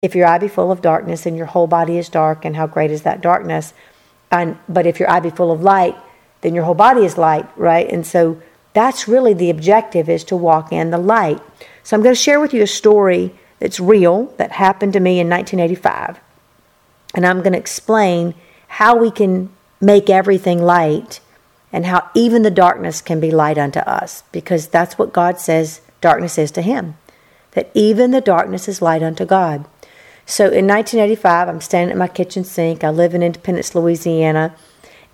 if 0.00 0.14
your 0.14 0.26
eye 0.28 0.38
be 0.38 0.46
full 0.46 0.70
of 0.70 0.80
darkness 0.80 1.26
and 1.26 1.36
your 1.36 1.46
whole 1.46 1.66
body 1.66 1.98
is 1.98 2.08
dark, 2.08 2.44
and 2.44 2.54
how 2.54 2.66
great 2.66 2.90
is 2.90 3.02
that 3.02 3.20
darkness? 3.20 3.74
And, 4.30 4.56
but 4.68 4.86
if 4.86 5.00
your 5.00 5.10
eye 5.10 5.20
be 5.20 5.30
full 5.30 5.50
of 5.50 5.62
light, 5.62 5.96
then 6.40 6.54
your 6.54 6.64
whole 6.64 6.74
body 6.74 7.04
is 7.04 7.18
light, 7.18 7.48
right? 7.56 7.88
And 7.90 8.06
so 8.06 8.40
that's 8.74 9.08
really 9.08 9.34
the 9.34 9.50
objective 9.50 10.08
is 10.08 10.22
to 10.24 10.36
walk 10.36 10.72
in 10.72 10.90
the 10.90 10.98
light. 10.98 11.40
So 11.82 11.96
I'm 11.96 12.02
going 12.02 12.14
to 12.14 12.20
share 12.20 12.38
with 12.38 12.54
you 12.54 12.62
a 12.62 12.66
story 12.68 13.34
that's 13.58 13.80
real 13.80 14.26
that 14.36 14.52
happened 14.52 14.92
to 14.92 15.00
me 15.00 15.18
in 15.18 15.28
1985. 15.28 16.20
And 17.14 17.26
I'm 17.26 17.38
going 17.38 17.54
to 17.54 17.58
explain 17.58 18.34
how 18.68 18.96
we 18.96 19.10
can 19.10 19.50
make 19.80 20.08
everything 20.08 20.62
light 20.62 21.20
and 21.72 21.86
how 21.86 22.08
even 22.14 22.42
the 22.42 22.50
darkness 22.52 23.00
can 23.00 23.18
be 23.18 23.32
light 23.32 23.58
unto 23.58 23.80
us 23.80 24.22
because 24.30 24.68
that's 24.68 24.96
what 24.96 25.12
God 25.12 25.40
says 25.40 25.80
darkness 26.00 26.38
is 26.38 26.52
to 26.52 26.62
him. 26.62 26.96
That 27.52 27.70
even 27.74 28.12
the 28.12 28.20
darkness 28.20 28.68
is 28.68 28.80
light 28.80 29.02
unto 29.02 29.24
God. 29.24 29.66
So 30.30 30.44
in 30.44 30.66
1985, 30.66 31.48
I'm 31.48 31.60
standing 31.62 31.90
at 31.90 31.96
my 31.96 32.06
kitchen 32.06 32.44
sink. 32.44 32.84
I 32.84 32.90
live 32.90 33.14
in 33.14 33.22
Independence, 33.22 33.74
Louisiana, 33.74 34.54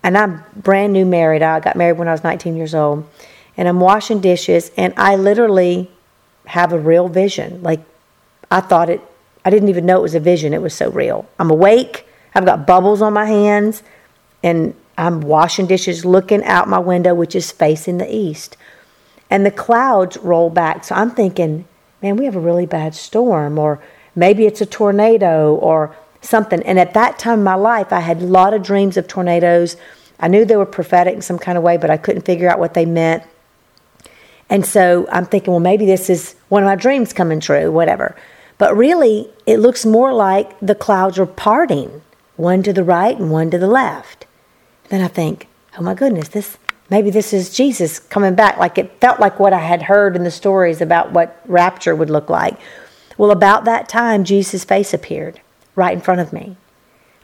and 0.02 0.19
I'm 0.19 0.43
brand 0.57 0.93
new 0.93 1.07
married. 1.07 1.41
I 1.41 1.61
got 1.61 1.77
married 1.77 1.98
when 1.98 2.09
I 2.09 2.12
was 2.12 2.25
19 2.25 2.57
years 2.57 2.75
old, 2.75 3.09
and 3.57 3.69
I'm 3.69 3.79
washing 3.79 4.19
dishes, 4.19 4.73
and 4.77 4.93
I 4.97 5.15
literally 5.15 5.88
have 6.47 6.73
a 6.73 6.79
real 6.80 7.07
vision. 7.07 7.62
Like 7.62 7.79
I 8.51 8.61
thought 8.61 8.91
it, 8.91 9.01
I 9.45 9.51
didn't 9.51 9.69
even 9.69 9.87
know 9.87 9.98
it 9.98 10.02
was 10.02 10.16
a 10.16 10.21
vision. 10.21 10.52
It 10.52 10.61
was 10.61 10.74
so 10.74 10.91
real. 10.91 11.29
I'm 11.38 11.49
awake. 11.49 12.09
I've 12.35 12.45
got 12.45 12.66
bubbles 12.66 13.01
on 13.01 13.12
my 13.12 13.27
hands, 13.27 13.85
and 14.43 14.74
I'm 14.99 15.21
washing 15.21 15.69
dishes, 15.69 16.05
looking 16.05 16.43
out 16.43 16.69
my 16.69 16.80
window, 16.80 17.15
which 17.15 17.37
is 17.37 17.52
facing 17.52 17.99
the 17.99 18.12
east, 18.12 18.57
and 19.30 19.46
the 19.46 19.52
clouds 19.52 20.16
roll 20.16 20.51
back. 20.51 20.83
So 20.83 20.96
I'm 20.96 21.12
thinking, 21.12 21.66
man, 22.02 22.16
we 22.16 22.24
have 22.24 22.35
a 22.35 22.41
really 22.41 22.66
bad 22.66 22.96
storm, 22.96 23.60
or 23.60 23.80
Maybe 24.14 24.46
it's 24.46 24.60
a 24.60 24.66
tornado 24.66 25.54
or 25.54 25.96
something. 26.20 26.62
And 26.62 26.78
at 26.78 26.95
that 26.95 27.18
time 27.18 27.41
in 27.41 27.45
my 27.45 27.54
life, 27.54 27.92
I 27.92 28.00
had 28.00 28.23
a 28.23 28.27
lot 28.27 28.54
of 28.54 28.62
dreams 28.62 28.96
of 28.96 29.06
tornadoes. 29.06 29.76
I 30.18 30.29
knew 30.29 30.45
they 30.45 30.56
were 30.56 30.66
prophetic 30.66 31.15
in 31.15 31.23
some 31.23 31.38
kind 31.38 31.59
of 31.59 31.65
way, 31.65 31.76
but 31.76 31.90
I 31.90 31.96
couldn't 31.96 32.23
figure 32.23 32.48
out 32.48 32.59
what 32.59 32.74
they 32.74 32.87
meant. 32.87 33.24
And 34.48 34.65
so 34.65 35.06
I'm 35.10 35.26
thinking, 35.26 35.52
well, 35.52 35.60
maybe 35.60 35.87
this 35.87 36.10
is 36.10 36.34
one 36.48 36.62
of 36.62 36.66
my 36.66 36.76
dreams 36.76 37.12
coming 37.12 37.40
true, 37.40 37.73
whatever. 37.73 38.15
But 38.59 38.76
really, 38.76 39.29
it 39.46 39.59
looks 39.59 39.84
more 39.84 40.12
like 40.12 40.59
the 40.60 40.74
clouds 40.74 41.18
are 41.18 41.26
parting, 41.26 42.02
one 42.37 42.62
to 42.62 42.73
the 42.73 42.84
right 42.84 43.18
and 43.18 43.30
one 43.30 43.51
to 43.51 43.59
the 43.59 43.66
left. 43.66 44.26
Then 44.90 45.01
I 45.01 45.09
think, 45.09 45.49
oh 45.76 45.82
my 45.82 45.95
goodness, 45.95 46.28
this 46.28 46.59
maybe 46.90 47.10
this 47.10 47.32
is 47.32 47.51
Jesus 47.51 47.99
coming 47.99 48.34
back. 48.34 48.59
Like 48.59 48.78
it 48.78 49.01
felt 49.01 49.18
like 49.18 49.40
what 49.40 49.52
I 49.52 49.59
had 49.59 49.82
heard 49.82 50.15
in 50.15 50.24
the 50.24 50.30
stories 50.30 50.80
about 50.80 51.12
what 51.12 51.40
rapture 51.46 51.95
would 51.95 52.10
look 52.10 52.30
like. 52.30 52.59
Well, 53.16 53.30
about 53.30 53.65
that 53.65 53.88
time, 53.88 54.24
Jesus' 54.24 54.65
face 54.65 54.93
appeared 54.93 55.40
right 55.74 55.95
in 55.95 56.01
front 56.01 56.20
of 56.20 56.32
me. 56.32 56.57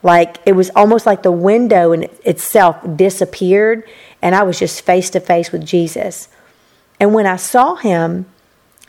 Like 0.03 0.39
it 0.47 0.53
was 0.53 0.71
almost 0.75 1.07
like 1.07 1.23
the 1.23 1.33
window 1.33 1.93
in 1.93 2.09
itself 2.25 2.79
disappeared, 2.97 3.85
and 4.23 4.35
I 4.35 4.43
was 4.43 4.59
just 4.59 4.83
face 4.83 5.11
to 5.11 5.21
face 5.21 5.53
with 5.53 5.65
Jesus. 5.67 6.29
And 6.99 7.15
when 7.15 7.27
I 7.27 7.37
saw 7.37 7.75
him, 7.75 8.27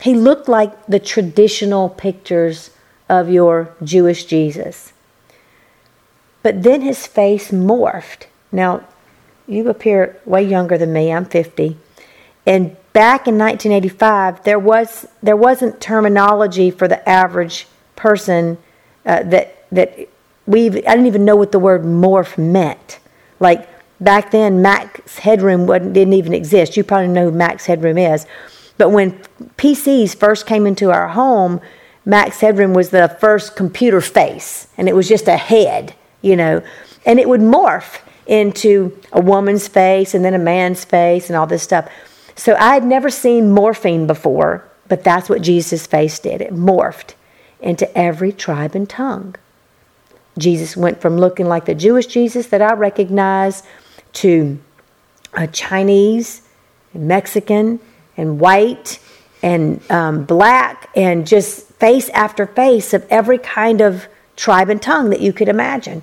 he 0.00 0.14
looked 0.14 0.48
like 0.48 0.86
the 0.86 0.98
traditional 0.98 1.88
pictures 1.88 2.70
of 3.08 3.30
your 3.30 3.74
Jewish 3.82 4.24
Jesus. 4.24 4.92
But 6.42 6.62
then 6.62 6.80
his 6.80 7.06
face 7.06 7.50
morphed. 7.50 8.26
Now, 8.50 8.82
you 9.46 9.68
appear 9.68 10.20
way 10.24 10.42
younger 10.42 10.76
than 10.76 10.92
me. 10.92 11.12
I'm 11.12 11.24
50. 11.24 11.76
And 12.46 12.76
back 12.92 13.26
in 13.26 13.38
1985, 13.38 14.44
there 14.44 14.58
was 14.58 15.06
there 15.22 15.36
wasn't 15.36 15.80
terminology 15.80 16.70
for 16.70 16.88
the 16.88 17.06
average 17.08 17.66
person 17.96 18.58
uh, 19.06 19.22
that 19.24 19.66
that 19.70 20.08
we 20.46 20.66
I 20.66 20.70
didn't 20.70 21.06
even 21.06 21.24
know 21.24 21.36
what 21.36 21.52
the 21.52 21.58
word 21.58 21.82
morph 21.82 22.36
meant. 22.36 22.98
Like 23.40 23.68
back 24.00 24.30
then, 24.30 24.62
max 24.62 25.18
headroom 25.18 25.66
didn't 25.66 26.12
even 26.12 26.34
exist. 26.34 26.76
You 26.76 26.84
probably 26.84 27.08
know 27.08 27.30
who 27.30 27.36
max 27.36 27.66
headroom 27.66 27.98
is, 27.98 28.26
but 28.78 28.90
when 28.90 29.12
PCs 29.56 30.16
first 30.16 30.46
came 30.46 30.66
into 30.66 30.90
our 30.90 31.08
home, 31.08 31.60
max 32.04 32.40
headroom 32.40 32.74
was 32.74 32.90
the 32.90 33.16
first 33.20 33.56
computer 33.56 34.00
face, 34.00 34.68
and 34.76 34.88
it 34.88 34.94
was 34.94 35.08
just 35.08 35.28
a 35.28 35.36
head, 35.36 35.94
you 36.20 36.36
know, 36.36 36.62
and 37.06 37.18
it 37.18 37.28
would 37.28 37.40
morph 37.40 38.00
into 38.26 38.96
a 39.12 39.20
woman's 39.20 39.66
face 39.66 40.14
and 40.14 40.24
then 40.24 40.34
a 40.34 40.38
man's 40.38 40.84
face 40.84 41.28
and 41.28 41.36
all 41.36 41.46
this 41.46 41.62
stuff. 41.62 41.90
So 42.42 42.56
I 42.58 42.74
had 42.74 42.84
never 42.84 43.08
seen 43.08 43.52
morphine 43.52 44.08
before, 44.08 44.68
but 44.88 45.04
that's 45.04 45.28
what 45.28 45.42
Jesus' 45.42 45.86
face 45.86 46.18
did. 46.18 46.40
It 46.40 46.52
morphed 46.52 47.14
into 47.60 47.86
every 47.96 48.32
tribe 48.32 48.74
and 48.74 48.90
tongue. 48.90 49.36
Jesus 50.36 50.76
went 50.76 51.00
from 51.00 51.16
looking 51.16 51.46
like 51.46 51.66
the 51.66 51.74
Jewish 51.76 52.06
Jesus 52.06 52.48
that 52.48 52.60
I 52.60 52.72
recognize 52.72 53.62
to 54.14 54.58
a 55.34 55.46
Chinese, 55.46 56.42
Mexican, 56.92 57.78
and 58.16 58.40
white, 58.40 58.98
and 59.40 59.80
um, 59.88 60.24
black, 60.24 60.90
and 60.96 61.24
just 61.24 61.68
face 61.74 62.08
after 62.08 62.44
face 62.44 62.92
of 62.92 63.06
every 63.08 63.38
kind 63.38 63.80
of 63.80 64.08
tribe 64.34 64.68
and 64.68 64.82
tongue 64.82 65.10
that 65.10 65.20
you 65.20 65.32
could 65.32 65.48
imagine. 65.48 66.02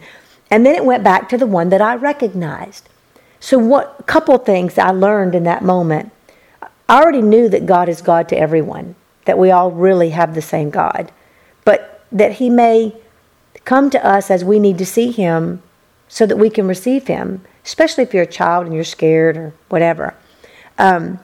And 0.49 0.65
then 0.65 0.73
it 0.73 0.85
went 0.85 1.03
back 1.03 1.27
to 1.27 1.37
the 1.37 1.45
one 1.45 1.67
that 1.67 1.81
I 1.81 1.95
recognized. 1.95 2.87
So, 3.41 3.59
what 3.59 4.05
couple 4.07 4.37
things 4.37 4.77
I 4.77 4.91
learned 4.91 5.35
in 5.35 5.43
that 5.43 5.65
moment 5.65 6.13
I 6.89 7.01
already 7.01 7.21
knew 7.21 7.47
that 7.49 7.67
God 7.67 7.87
is 7.87 8.01
God 8.01 8.27
to 8.29 8.37
everyone, 8.37 8.95
that 9.25 9.37
we 9.37 9.51
all 9.51 9.69
really 9.69 10.09
have 10.09 10.33
the 10.33 10.41
same 10.41 10.71
God, 10.71 11.11
but 11.63 12.03
that 12.11 12.33
He 12.33 12.49
may 12.49 12.95
come 13.63 13.91
to 13.91 14.03
us 14.03 14.31
as 14.31 14.43
we 14.43 14.57
need 14.57 14.79
to 14.79 14.85
see 14.85 15.11
Him 15.11 15.61
so 16.07 16.25
that 16.25 16.37
we 16.37 16.49
can 16.49 16.67
receive 16.67 17.05
Him, 17.05 17.45
especially 17.63 18.03
if 18.03 18.13
you're 18.13 18.23
a 18.23 18.27
child 18.27 18.65
and 18.65 18.73
you're 18.73 18.83
scared 18.83 19.37
or 19.37 19.53
whatever. 19.69 20.15
Um, 20.79 21.19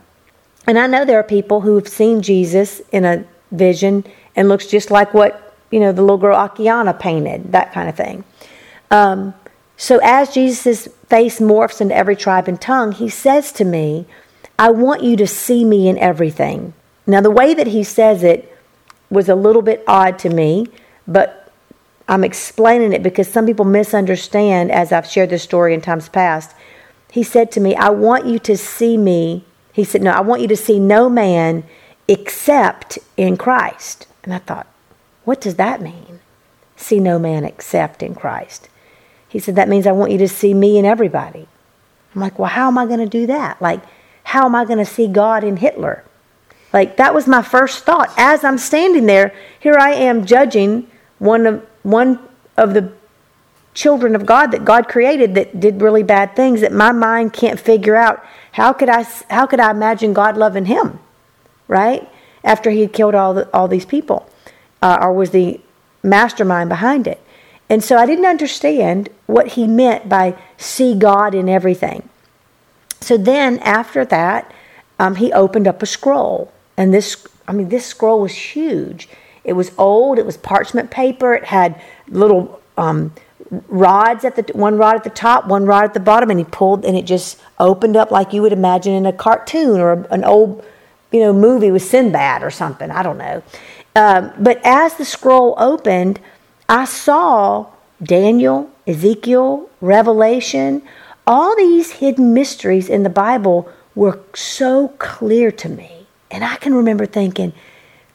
and 0.67 0.77
I 0.77 0.85
know 0.85 1.03
there 1.03 1.19
are 1.19 1.23
people 1.23 1.61
who 1.61 1.75
have 1.75 1.87
seen 1.87 2.21
Jesus 2.21 2.81
in 2.91 3.03
a 3.03 3.25
vision 3.51 4.05
and 4.35 4.47
looks 4.47 4.67
just 4.67 4.91
like 4.91 5.15
what, 5.15 5.55
you 5.71 5.79
know, 5.79 5.91
the 5.91 6.01
little 6.01 6.17
girl 6.17 6.37
Akiane 6.37 6.99
painted, 6.99 7.51
that 7.53 7.73
kind 7.73 7.89
of 7.89 7.95
thing. 7.95 8.23
Um, 8.91 9.33
so 9.77 9.99
as 10.03 10.31
Jesus' 10.33 10.87
face 11.09 11.39
morphs 11.39 11.81
into 11.81 11.95
every 11.95 12.15
tribe 12.15 12.47
and 12.47 12.61
tongue, 12.61 12.91
he 12.91 13.09
says 13.09 13.51
to 13.53 13.65
me, 13.65 14.05
I 14.57 14.69
want 14.71 15.03
you 15.03 15.15
to 15.17 15.27
see 15.27 15.65
me 15.65 15.87
in 15.87 15.97
everything. 15.97 16.73
Now, 17.07 17.21
the 17.21 17.31
way 17.31 17.53
that 17.53 17.67
he 17.67 17.83
says 17.83 18.23
it 18.23 18.51
was 19.09 19.29
a 19.29 19.35
little 19.35 19.61
bit 19.61 19.83
odd 19.87 20.17
to 20.19 20.29
me, 20.29 20.67
but 21.07 21.51
I'm 22.07 22.23
explaining 22.23 22.93
it 22.93 23.03
because 23.03 23.27
some 23.27 23.45
people 23.45 23.65
misunderstand 23.65 24.71
as 24.71 24.91
I've 24.91 25.07
shared 25.07 25.29
this 25.29 25.43
story 25.43 25.73
in 25.73 25.81
times 25.81 26.09
past. 26.09 26.55
He 27.11 27.23
said 27.23 27.51
to 27.53 27.59
me, 27.59 27.75
I 27.75 27.89
want 27.89 28.25
you 28.25 28.39
to 28.39 28.57
see 28.57 28.97
me. 28.97 29.45
He 29.73 29.83
said, 29.83 30.01
No, 30.01 30.11
I 30.11 30.21
want 30.21 30.41
you 30.41 30.47
to 30.49 30.57
see 30.57 30.79
no 30.79 31.09
man 31.09 31.63
except 32.07 32.99
in 33.17 33.37
Christ. 33.37 34.07
And 34.23 34.33
I 34.33 34.39
thought, 34.39 34.67
What 35.23 35.41
does 35.41 35.55
that 35.55 35.81
mean? 35.81 36.19
See 36.75 36.99
no 36.99 37.17
man 37.17 37.43
except 37.43 38.03
in 38.03 38.15
Christ. 38.15 38.69
He 39.27 39.39
said, 39.39 39.55
That 39.55 39.69
means 39.69 39.87
I 39.87 39.91
want 39.91 40.11
you 40.11 40.17
to 40.19 40.27
see 40.27 40.53
me 40.53 40.77
in 40.77 40.85
everybody. 40.85 41.47
I'm 42.13 42.21
like, 42.21 42.37
Well, 42.37 42.49
how 42.49 42.67
am 42.67 42.77
I 42.77 42.85
going 42.85 42.99
to 42.99 43.05
do 43.07 43.25
that? 43.27 43.61
Like, 43.61 43.81
how 44.25 44.45
am 44.45 44.55
I 44.55 44.65
going 44.65 44.79
to 44.79 44.85
see 44.85 45.07
God 45.07 45.43
in 45.43 45.57
Hitler? 45.57 46.03
Like 46.73 46.97
that 46.97 47.13
was 47.13 47.27
my 47.27 47.41
first 47.41 47.85
thought. 47.85 48.13
As 48.17 48.43
I'm 48.43 48.57
standing 48.57 49.05
there, 49.05 49.33
here 49.59 49.77
I 49.79 49.93
am 49.93 50.25
judging 50.25 50.89
one 51.19 51.45
of 51.45 51.65
one 51.83 52.19
of 52.57 52.73
the 52.73 52.91
children 53.73 54.15
of 54.15 54.25
God 54.25 54.47
that 54.51 54.65
God 54.65 54.87
created 54.87 55.35
that 55.35 55.59
did 55.59 55.81
really 55.81 56.03
bad 56.03 56.35
things 56.35 56.61
that 56.61 56.71
my 56.71 56.91
mind 56.91 57.33
can't 57.33 57.59
figure 57.59 57.95
out. 57.95 58.25
How 58.53 58.73
could 58.73 58.89
I 58.89 59.03
how 59.29 59.45
could 59.45 59.59
I 59.59 59.71
imagine 59.71 60.13
God 60.13 60.37
loving 60.37 60.65
him? 60.65 60.99
Right? 61.67 62.09
After 62.43 62.71
he 62.71 62.81
had 62.81 62.93
killed 62.93 63.15
all 63.15 63.33
the, 63.33 63.49
all 63.55 63.67
these 63.67 63.85
people. 63.85 64.29
Uh, 64.81 64.97
or 65.01 65.13
was 65.13 65.31
the 65.31 65.59
mastermind 66.03 66.69
behind 66.69 67.07
it. 67.07 67.19
And 67.69 67.83
so 67.83 67.97
I 67.97 68.05
didn't 68.05 68.25
understand 68.25 69.09
what 69.25 69.49
he 69.49 69.65
meant 69.65 70.07
by 70.07 70.37
see 70.57 70.93
God 70.93 71.33
in 71.33 71.49
everything. 71.49 72.07
So 73.01 73.17
then 73.17 73.59
after 73.59 74.05
that, 74.05 74.51
um, 74.99 75.15
he 75.15 75.31
opened 75.33 75.67
up 75.67 75.81
a 75.81 75.85
scroll. 75.85 76.51
And 76.77 76.93
this, 76.93 77.27
I 77.47 77.53
mean, 77.53 77.69
this 77.69 77.85
scroll 77.85 78.21
was 78.21 78.33
huge. 78.33 79.09
It 79.43 79.53
was 79.53 79.71
old, 79.77 80.17
it 80.17 80.25
was 80.25 80.37
parchment 80.37 80.89
paper, 80.89 81.33
it 81.33 81.45
had 81.45 81.79
little 82.07 82.61
um, 82.77 83.13
rods 83.67 84.25
at 84.25 84.35
the 84.35 84.57
one 84.57 84.77
rod 84.77 84.95
at 84.95 85.03
the 85.03 85.09
top, 85.11 85.45
one 85.47 85.65
rod 85.65 85.83
at 85.83 85.93
the 85.93 85.99
bottom, 85.99 86.31
and 86.31 86.39
he 86.39 86.45
pulled 86.45 86.83
and 86.83 86.97
it 86.97 87.05
just 87.05 87.39
opened 87.59 87.95
up 87.95 88.09
like 88.09 88.33
you 88.33 88.41
would 88.41 88.53
imagine 88.53 88.93
in 88.93 89.05
a 89.05 89.13
cartoon 89.13 89.79
or 89.79 90.03
an 90.09 90.23
old, 90.23 90.65
you 91.11 91.19
know, 91.19 91.31
movie 91.31 91.71
with 91.71 91.83
Sinbad 91.83 92.43
or 92.43 92.49
something. 92.49 92.89
I 92.89 93.03
don't 93.03 93.19
know. 93.19 93.43
Um, 93.95 94.33
but 94.39 94.59
as 94.65 94.95
the 94.95 95.05
scroll 95.05 95.53
opened, 95.57 96.19
I 96.67 96.85
saw 96.85 97.67
Daniel, 98.03 98.69
Ezekiel, 98.87 99.69
Revelation, 99.79 100.81
all 101.27 101.55
these 101.55 101.91
hidden 101.93 102.33
mysteries 102.33 102.89
in 102.89 103.03
the 103.03 103.09
Bible 103.09 103.69
were 103.95 104.19
so 104.33 104.89
clear 104.99 105.51
to 105.51 105.69
me. 105.69 106.07
And 106.29 106.43
I 106.43 106.55
can 106.57 106.73
remember 106.73 107.05
thinking, 107.05 107.53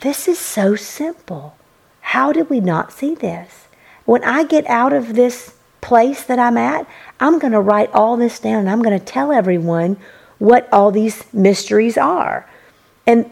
this 0.01 0.29
is 0.29 0.39
so 0.39 0.77
simple. 0.77 1.57
how 2.01 2.33
did 2.33 2.51
we 2.51 2.59
not 2.61 2.93
see 2.93 3.15
this? 3.15 3.69
When 4.05 4.25
I 4.25 4.43
get 4.43 4.67
out 4.67 4.93
of 4.93 5.15
this 5.15 5.55
place 5.81 6.25
that 6.25 6.39
I'm 6.39 6.57
at, 6.57 6.87
I'm 7.21 7.39
going 7.39 7.53
to 7.53 7.61
write 7.61 7.93
all 7.93 8.17
this 8.17 8.41
down 8.41 8.61
and 8.61 8.71
I'm 8.71 8.83
going 8.83 8.99
to 8.99 9.05
tell 9.05 9.31
everyone 9.31 9.97
what 10.39 10.69
all 10.73 10.91
these 10.91 11.23
mysteries 11.33 11.97
are. 11.97 12.49
And 13.07 13.31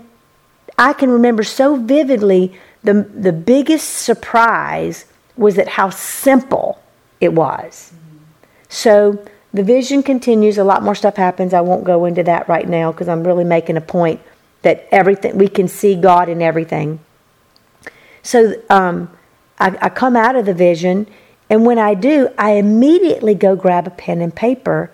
I 0.78 0.92
can 0.92 1.10
remember 1.10 1.42
so 1.42 1.74
vividly 1.76 2.56
the, 2.84 2.94
the 2.94 3.32
biggest 3.32 3.88
surprise 3.88 5.06
was 5.36 5.58
at 5.58 5.68
how 5.68 5.90
simple 5.90 6.80
it 7.20 7.32
was. 7.32 7.92
So 8.68 9.24
the 9.58 9.64
vision 9.64 10.04
continues, 10.04 10.56
a 10.56 10.62
lot 10.62 10.84
more 10.84 10.94
stuff 10.94 11.16
happens. 11.16 11.52
I 11.52 11.62
won't 11.62 11.82
go 11.82 12.04
into 12.04 12.22
that 12.22 12.48
right 12.48 12.68
now 12.68 12.92
because 12.92 13.08
I'm 13.08 13.26
really 13.26 13.42
making 13.42 13.76
a 13.76 13.80
point 13.80 14.20
that 14.62 14.86
everything 14.92 15.36
we 15.36 15.48
can 15.48 15.66
see 15.66 15.96
God 15.96 16.28
in 16.28 16.40
everything. 16.40 17.00
So 18.22 18.54
um, 18.70 19.10
I, 19.58 19.76
I 19.82 19.88
come 19.88 20.14
out 20.14 20.36
of 20.36 20.46
the 20.46 20.54
vision, 20.54 21.08
and 21.50 21.66
when 21.66 21.76
I 21.76 21.94
do, 21.94 22.28
I 22.38 22.52
immediately 22.52 23.34
go 23.34 23.56
grab 23.56 23.88
a 23.88 23.90
pen 23.90 24.20
and 24.20 24.32
paper, 24.32 24.92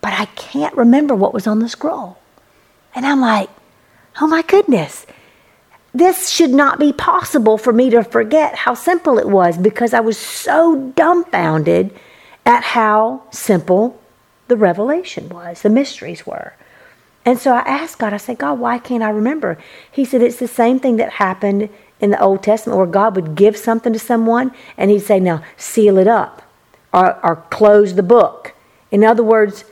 but 0.00 0.12
I 0.12 0.26
can't 0.36 0.76
remember 0.76 1.16
what 1.16 1.34
was 1.34 1.48
on 1.48 1.58
the 1.58 1.68
scroll. 1.68 2.16
And 2.94 3.04
I'm 3.04 3.20
like, 3.20 3.50
oh 4.20 4.28
my 4.28 4.42
goodness, 4.42 5.06
this 5.92 6.28
should 6.28 6.50
not 6.50 6.78
be 6.78 6.92
possible 6.92 7.58
for 7.58 7.72
me 7.72 7.90
to 7.90 8.04
forget 8.04 8.54
how 8.54 8.74
simple 8.74 9.18
it 9.18 9.28
was 9.28 9.58
because 9.58 9.92
I 9.92 10.00
was 10.00 10.16
so 10.16 10.92
dumbfounded 10.94 11.92
at 12.46 12.62
how 12.62 13.24
simple 13.32 14.00
the 14.48 14.56
revelation 14.56 15.28
was, 15.28 15.62
the 15.62 15.70
mysteries 15.70 16.26
were. 16.26 16.54
And 17.24 17.38
so 17.38 17.54
I 17.54 17.60
asked 17.60 17.98
God, 17.98 18.12
I 18.12 18.18
said, 18.18 18.38
God, 18.38 18.58
why 18.58 18.78
can't 18.78 19.02
I 19.02 19.10
remember? 19.10 19.56
He 19.90 20.04
said, 20.04 20.20
it's 20.20 20.38
the 20.38 20.48
same 20.48 20.78
thing 20.78 20.96
that 20.96 21.14
happened 21.14 21.70
in 22.00 22.10
the 22.10 22.20
Old 22.20 22.42
Testament 22.42 22.76
where 22.76 22.86
God 22.86 23.16
would 23.16 23.34
give 23.34 23.56
something 23.56 23.92
to 23.92 23.98
someone 23.98 24.52
and 24.76 24.90
he'd 24.90 25.00
say, 25.00 25.20
now 25.20 25.42
seal 25.56 25.96
it 25.96 26.06
up 26.06 26.42
or, 26.92 27.24
or 27.24 27.36
close 27.50 27.94
the 27.94 28.02
book. 28.02 28.52
In 28.90 29.02
other 29.02 29.22
words, 29.22 29.64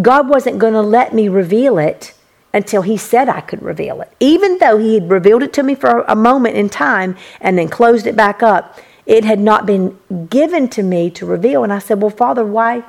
God 0.00 0.28
wasn't 0.28 0.58
going 0.58 0.72
to 0.72 0.80
let 0.80 1.14
me 1.14 1.28
reveal 1.28 1.78
it 1.78 2.14
until 2.52 2.82
he 2.82 2.96
said 2.96 3.28
I 3.28 3.40
could 3.40 3.62
reveal 3.62 4.00
it. 4.00 4.12
Even 4.18 4.58
though 4.58 4.78
he 4.78 4.94
had 4.94 5.10
revealed 5.10 5.42
it 5.42 5.52
to 5.54 5.62
me 5.62 5.74
for 5.74 6.00
a 6.02 6.16
moment 6.16 6.56
in 6.56 6.68
time 6.68 7.16
and 7.40 7.58
then 7.58 7.68
closed 7.68 8.06
it 8.06 8.16
back 8.16 8.42
up, 8.42 8.78
it 9.06 9.24
had 9.24 9.40
not 9.40 9.66
been 9.66 9.98
given 10.28 10.68
to 10.68 10.82
me 10.82 11.10
to 11.10 11.26
reveal. 11.26 11.62
And 11.62 11.72
I 11.72 11.78
said, 11.78 12.00
Well, 12.00 12.10
Father, 12.10 12.44
why 12.44 12.84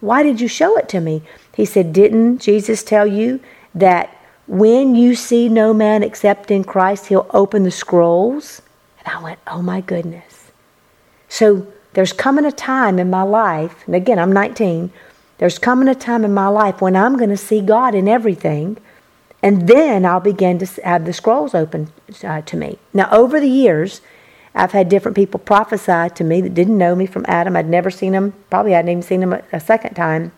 why 0.00 0.22
did 0.22 0.40
you 0.40 0.48
show 0.48 0.76
it 0.76 0.88
to 0.90 1.00
me? 1.00 1.22
He 1.54 1.64
said, 1.64 1.92
Didn't 1.92 2.38
Jesus 2.38 2.82
tell 2.82 3.06
you 3.06 3.40
that 3.74 4.16
when 4.46 4.94
you 4.94 5.14
see 5.14 5.48
no 5.48 5.72
man 5.72 6.02
except 6.02 6.50
in 6.50 6.64
Christ, 6.64 7.06
he'll 7.06 7.30
open 7.30 7.62
the 7.62 7.70
scrolls? 7.70 8.62
And 8.98 9.08
I 9.14 9.22
went, 9.22 9.38
Oh 9.46 9.62
my 9.62 9.80
goodness. 9.80 10.50
So 11.28 11.66
there's 11.94 12.12
coming 12.12 12.44
a 12.44 12.52
time 12.52 12.98
in 12.98 13.08
my 13.08 13.22
life, 13.22 13.84
and 13.86 13.94
again, 13.94 14.18
I'm 14.18 14.32
19, 14.32 14.92
there's 15.38 15.58
coming 15.58 15.88
a 15.88 15.94
time 15.94 16.24
in 16.24 16.34
my 16.34 16.48
life 16.48 16.80
when 16.80 16.96
I'm 16.96 17.16
going 17.16 17.30
to 17.30 17.36
see 17.36 17.60
God 17.60 17.94
in 17.94 18.08
everything, 18.08 18.76
and 19.42 19.68
then 19.68 20.04
I'll 20.04 20.20
begin 20.20 20.58
to 20.58 20.66
have 20.82 21.04
the 21.04 21.12
scrolls 21.12 21.54
open 21.54 21.92
uh, 22.22 22.40
to 22.42 22.56
me. 22.56 22.78
Now, 22.92 23.08
over 23.10 23.40
the 23.40 23.48
years, 23.48 24.00
I've 24.54 24.72
had 24.72 24.88
different 24.88 25.16
people 25.16 25.40
prophesy 25.40 26.14
to 26.14 26.24
me 26.24 26.40
that 26.40 26.54
didn't 26.54 26.78
know 26.78 26.94
me 26.94 27.06
from 27.06 27.24
Adam. 27.26 27.56
I'd 27.56 27.68
never 27.68 27.90
seen 27.90 28.12
him, 28.12 28.34
probably 28.50 28.72
hadn't 28.72 28.90
even 28.90 29.02
seen 29.02 29.22
him 29.22 29.32
a, 29.32 29.42
a 29.52 29.60
second 29.60 29.94
time. 29.94 30.32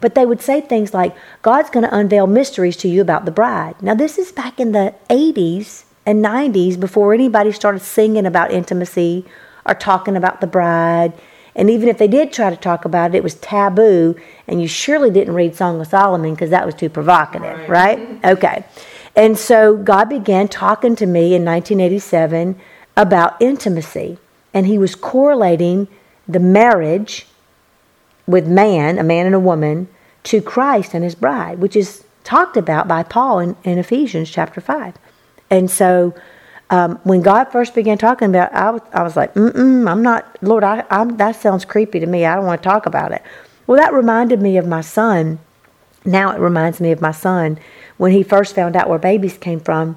But 0.00 0.14
they 0.14 0.26
would 0.26 0.40
say 0.40 0.60
things 0.60 0.94
like, 0.94 1.16
God's 1.42 1.70
going 1.70 1.84
to 1.84 1.94
unveil 1.94 2.26
mysteries 2.26 2.76
to 2.78 2.88
you 2.88 3.00
about 3.00 3.24
the 3.24 3.30
bride. 3.30 3.80
Now, 3.82 3.94
this 3.94 4.18
is 4.18 4.30
back 4.30 4.60
in 4.60 4.72
the 4.72 4.94
80s 5.08 5.84
and 6.04 6.24
90s 6.24 6.78
before 6.78 7.14
anybody 7.14 7.50
started 7.50 7.80
singing 7.80 8.26
about 8.26 8.52
intimacy 8.52 9.24
or 9.64 9.74
talking 9.74 10.16
about 10.16 10.40
the 10.40 10.46
bride. 10.46 11.12
And 11.54 11.70
even 11.70 11.88
if 11.88 11.98
they 11.98 12.06
did 12.06 12.32
try 12.32 12.50
to 12.50 12.56
talk 12.56 12.84
about 12.84 13.14
it, 13.14 13.18
it 13.18 13.22
was 13.24 13.34
taboo. 13.36 14.14
And 14.46 14.60
you 14.60 14.68
surely 14.68 15.10
didn't 15.10 15.34
read 15.34 15.56
Song 15.56 15.80
of 15.80 15.86
Solomon 15.86 16.34
because 16.34 16.50
that 16.50 16.66
was 16.66 16.74
too 16.74 16.90
provocative, 16.90 17.68
right. 17.68 17.98
right? 17.98 18.24
Okay. 18.24 18.64
And 19.16 19.38
so 19.38 19.76
God 19.76 20.10
began 20.10 20.46
talking 20.46 20.94
to 20.96 21.06
me 21.06 21.34
in 21.34 21.44
1987 21.44 22.60
about 22.96 23.40
intimacy. 23.40 24.18
And 24.54 24.66
he 24.66 24.78
was 24.78 24.94
correlating 24.94 25.88
the 26.26 26.40
marriage 26.40 27.26
with 28.26 28.46
man, 28.46 28.98
a 28.98 29.04
man 29.04 29.26
and 29.26 29.34
a 29.34 29.40
woman, 29.40 29.88
to 30.24 30.40
Christ 30.40 30.94
and 30.94 31.04
his 31.04 31.14
bride, 31.14 31.58
which 31.58 31.76
is 31.76 32.04
talked 32.24 32.56
about 32.56 32.88
by 32.88 33.02
Paul 33.02 33.38
in, 33.38 33.56
in 33.62 33.78
Ephesians 33.78 34.30
chapter 34.30 34.60
5. 34.60 34.94
And 35.50 35.70
so 35.70 36.14
um, 36.70 36.98
when 37.04 37.22
God 37.22 37.44
first 37.52 37.74
began 37.74 37.98
talking 37.98 38.28
about 38.28 38.50
it, 38.50 38.56
I 38.56 38.70
was, 38.70 38.82
I 38.92 39.02
was 39.02 39.16
like, 39.16 39.34
mm 39.34 39.88
I'm 39.88 40.02
not, 40.02 40.36
Lord, 40.42 40.64
I, 40.64 40.84
I'm, 40.90 41.16
that 41.18 41.36
sounds 41.36 41.64
creepy 41.64 42.00
to 42.00 42.06
me. 42.06 42.24
I 42.24 42.34
don't 42.34 42.44
want 42.44 42.62
to 42.62 42.68
talk 42.68 42.86
about 42.86 43.12
it. 43.12 43.22
Well, 43.66 43.78
that 43.78 43.92
reminded 43.92 44.40
me 44.40 44.56
of 44.56 44.66
my 44.66 44.80
son. 44.80 45.38
Now 46.04 46.34
it 46.34 46.40
reminds 46.40 46.80
me 46.80 46.90
of 46.90 47.00
my 47.00 47.12
son. 47.12 47.58
When 47.96 48.12
he 48.12 48.22
first 48.22 48.54
found 48.54 48.74
out 48.76 48.88
where 48.88 48.98
babies 48.98 49.38
came 49.38 49.60
from, 49.60 49.96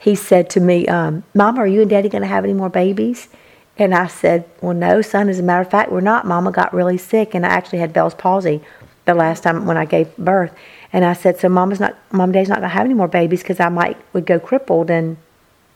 he 0.00 0.14
said 0.14 0.48
to 0.50 0.60
me, 0.60 0.88
um, 0.88 1.24
Mama, 1.34 1.60
are 1.60 1.66
you 1.66 1.82
and 1.82 1.90
Daddy 1.90 2.08
going 2.08 2.22
to 2.22 2.28
have 2.28 2.44
any 2.44 2.54
more 2.54 2.70
babies? 2.70 3.28
And 3.76 3.94
I 3.94 4.06
said, 4.06 4.48
Well, 4.62 4.74
no, 4.74 5.02
son. 5.02 5.28
As 5.28 5.38
a 5.38 5.42
matter 5.42 5.60
of 5.60 5.70
fact, 5.70 5.92
we're 5.92 6.00
not. 6.00 6.26
Mama 6.26 6.50
got 6.52 6.72
really 6.72 6.96
sick, 6.96 7.34
and 7.34 7.44
I 7.44 7.50
actually 7.50 7.80
had 7.80 7.92
Bell's 7.92 8.14
palsy 8.14 8.62
the 9.04 9.14
last 9.14 9.42
time 9.42 9.66
when 9.66 9.76
I 9.76 9.84
gave 9.84 10.14
birth. 10.16 10.54
And 10.92 11.04
I 11.04 11.12
said, 11.12 11.38
So 11.38 11.50
Mama's 11.50 11.80
not, 11.80 11.96
Mom 12.12 12.24
and 12.24 12.32
Daddy's 12.32 12.48
not 12.48 12.58
going 12.58 12.70
to 12.70 12.74
have 12.74 12.86
any 12.86 12.94
more 12.94 13.08
babies 13.08 13.42
because 13.42 13.60
I 13.60 13.68
might 13.68 13.98
would 14.14 14.24
go 14.24 14.40
crippled 14.40 14.90
and, 14.90 15.18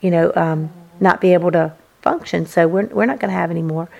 you 0.01 0.11
know, 0.11 0.33
um, 0.35 0.71
not 1.01 1.21
be 1.21 1.35
able 1.35 1.53
to 1.53 1.75
function. 2.01 2.47
So 2.47 2.67
we're 2.67 2.87
we're 2.87 3.07
not 3.07 3.21
going 3.21 3.31
to 3.31 3.39
have 3.39 3.51
any 3.51 3.63
more. 3.63 3.91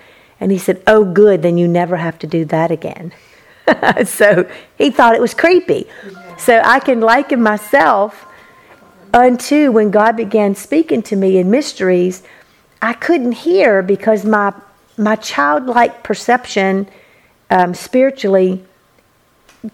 And 0.41 0.51
he 0.51 0.59
said, 0.59 0.83
Oh, 0.87 1.05
good. 1.05 1.43
Then 1.43 1.59
you 1.59 1.69
never 1.69 1.99
have 1.99 2.19
to 2.21 2.27
do 2.27 2.47
that 2.47 2.71
again. 2.71 3.13
so 4.07 4.49
he 4.79 4.91
thought 4.91 5.15
it 5.15 5.21
was 5.21 5.35
creepy. 5.35 5.87
So 6.39 6.63
I 6.65 6.81
can 6.81 7.01
liken 7.01 7.43
myself 7.43 8.27
unto 9.15 9.71
when 9.71 9.91
God 9.91 10.17
began 10.17 10.55
speaking 10.57 11.01
to 11.05 11.17
me 11.17 11.39
in 11.39 11.51
mysteries, 11.51 12.23
I 12.83 12.93
couldn't 12.93 13.33
hear 13.33 13.83
because 13.83 14.25
my 14.25 14.53
my 14.97 15.17
childlike 15.17 16.03
perception 16.03 16.87
um, 17.51 17.75
spiritually 17.75 18.65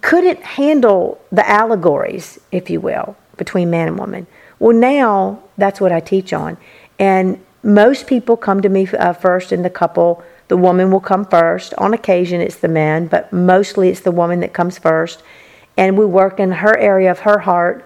couldn't 0.01 0.43
handle 0.43 1.21
the 1.33 1.47
allegories, 1.49 2.39
if 2.53 2.71
you 2.71 2.81
will, 2.81 3.17
between 3.37 3.69
man 3.69 3.89
and 3.89 3.99
woman. 3.99 4.27
Well, 4.59 4.77
now 4.77 5.43
that's 5.59 5.81
what 5.81 5.93
I 5.93 6.01
teach 6.01 6.33
on, 6.33 6.57
and 6.99 7.43
most 7.63 8.07
people 8.07 8.37
come 8.37 8.63
to 8.63 8.69
me 8.69 8.87
uh, 8.89 9.13
first 9.13 9.53
in 9.53 9.63
the 9.63 9.71
couple. 9.71 10.23
The 10.49 10.57
woman 10.57 10.91
will 10.91 11.01
come 11.01 11.25
first. 11.25 11.75
On 11.75 11.95
occasion, 11.95 12.41
it's 12.41 12.57
the 12.57 12.69
man, 12.69 13.07
but 13.07 13.33
mostly 13.33 13.89
it's 13.89 14.01
the 14.01 14.11
woman 14.11 14.41
that 14.41 14.53
comes 14.53 14.79
first. 14.79 15.23
And 15.77 15.97
we 15.97 16.05
work 16.05 16.41
in 16.41 16.51
her 16.51 16.77
area 16.77 17.11
of 17.11 17.21
her 17.21 17.39
heart 17.39 17.85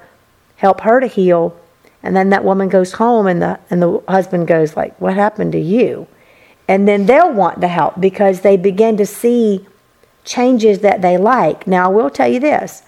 help 0.64 0.80
her 0.80 0.98
to 0.98 1.06
heal. 1.06 1.54
And 2.02 2.16
then 2.16 2.30
that 2.30 2.44
woman 2.44 2.68
goes 2.70 2.92
home 2.92 3.26
and 3.26 3.40
the 3.40 3.58
and 3.70 3.82
the 3.82 4.02
husband 4.08 4.46
goes 4.46 4.76
like, 4.76 4.98
"What 5.00 5.14
happened 5.14 5.52
to 5.52 5.60
you?" 5.60 6.06
And 6.66 6.88
then 6.88 7.06
they'll 7.06 7.32
want 7.32 7.60
to 7.60 7.68
help 7.68 8.00
because 8.00 8.40
they 8.40 8.56
begin 8.56 8.96
to 8.96 9.06
see 9.06 9.66
changes 10.24 10.78
that 10.78 11.02
they 11.02 11.16
like. 11.18 11.66
Now, 11.66 11.84
I 11.84 11.94
will 11.94 12.10
tell 12.10 12.30
you 12.34 12.40
this. 12.40 12.82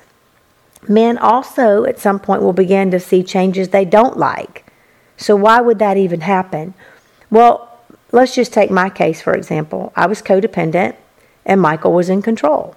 Men 0.89 1.19
also 1.19 1.85
at 1.85 1.99
some 1.99 2.19
point 2.19 2.43
will 2.43 2.55
begin 2.65 2.91
to 2.93 3.01
see 3.01 3.23
changes 3.23 3.69
they 3.69 3.85
don't 3.85 4.17
like. 4.17 4.65
So 5.19 5.37
why 5.37 5.61
would 5.61 5.79
that 5.79 5.97
even 5.97 6.23
happen? 6.23 6.75
Well, 7.31 7.53
let's 8.13 8.35
just 8.35 8.53
take 8.53 8.71
my 8.71 8.89
case 8.89 9.21
for 9.21 9.35
example. 9.35 9.93
I 9.97 10.07
was 10.07 10.23
codependent 10.23 10.95
and 11.45 11.61
Michael 11.61 11.93
was 11.93 12.09
in 12.09 12.23
control. 12.23 12.75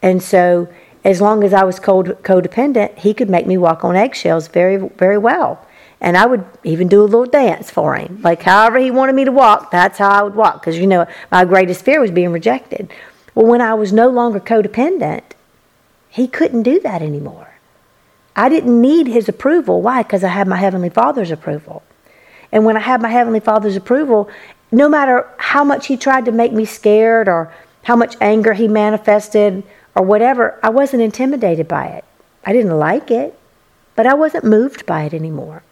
And 0.00 0.22
so 0.22 0.68
as 1.04 1.20
long 1.20 1.42
as 1.42 1.52
I 1.52 1.64
was 1.64 1.80
codependent, 1.80 2.98
he 2.98 3.12
could 3.14 3.28
make 3.28 3.46
me 3.46 3.56
walk 3.56 3.84
on 3.84 3.96
eggshells 3.96 4.48
very, 4.48 4.76
very 4.76 5.18
well. 5.18 5.66
And 6.00 6.16
I 6.16 6.26
would 6.26 6.44
even 6.64 6.88
do 6.88 7.02
a 7.02 7.04
little 7.04 7.26
dance 7.26 7.70
for 7.70 7.94
him. 7.94 8.20
Like, 8.22 8.42
however 8.42 8.78
he 8.78 8.90
wanted 8.90 9.14
me 9.14 9.24
to 9.24 9.32
walk, 9.32 9.70
that's 9.70 9.98
how 9.98 10.10
I 10.10 10.22
would 10.22 10.34
walk. 10.34 10.60
Because, 10.60 10.78
you 10.78 10.86
know, 10.86 11.06
my 11.30 11.44
greatest 11.44 11.84
fear 11.84 12.00
was 12.00 12.10
being 12.10 12.32
rejected. 12.32 12.90
Well, 13.34 13.46
when 13.46 13.60
I 13.60 13.74
was 13.74 13.92
no 13.92 14.08
longer 14.08 14.40
codependent, 14.40 15.22
he 16.08 16.26
couldn't 16.28 16.64
do 16.64 16.80
that 16.80 17.02
anymore. 17.02 17.48
I 18.34 18.48
didn't 18.48 18.80
need 18.80 19.06
his 19.06 19.28
approval. 19.28 19.80
Why? 19.82 20.02
Because 20.02 20.24
I 20.24 20.28
had 20.28 20.48
my 20.48 20.56
Heavenly 20.56 20.90
Father's 20.90 21.30
approval. 21.30 21.82
And 22.50 22.64
when 22.64 22.76
I 22.76 22.80
had 22.80 23.00
my 23.00 23.08
Heavenly 23.08 23.40
Father's 23.40 23.76
approval, 23.76 24.28
no 24.70 24.88
matter 24.88 25.28
how 25.36 25.64
much 25.64 25.86
he 25.86 25.96
tried 25.96 26.24
to 26.24 26.32
make 26.32 26.52
me 26.52 26.64
scared 26.64 27.28
or 27.28 27.52
how 27.82 27.96
much 27.96 28.16
anger 28.20 28.54
he 28.54 28.68
manifested 28.68 29.62
or 29.94 30.02
whatever, 30.02 30.58
I 30.62 30.70
wasn't 30.70 31.02
intimidated 31.02 31.68
by 31.68 31.86
it. 31.86 32.04
I 32.44 32.52
didn't 32.52 32.78
like 32.78 33.10
it, 33.10 33.38
but 33.94 34.06
I 34.06 34.14
wasn't 34.14 34.44
moved 34.44 34.86
by 34.86 35.04
it 35.04 35.14
anymore. 35.14 35.62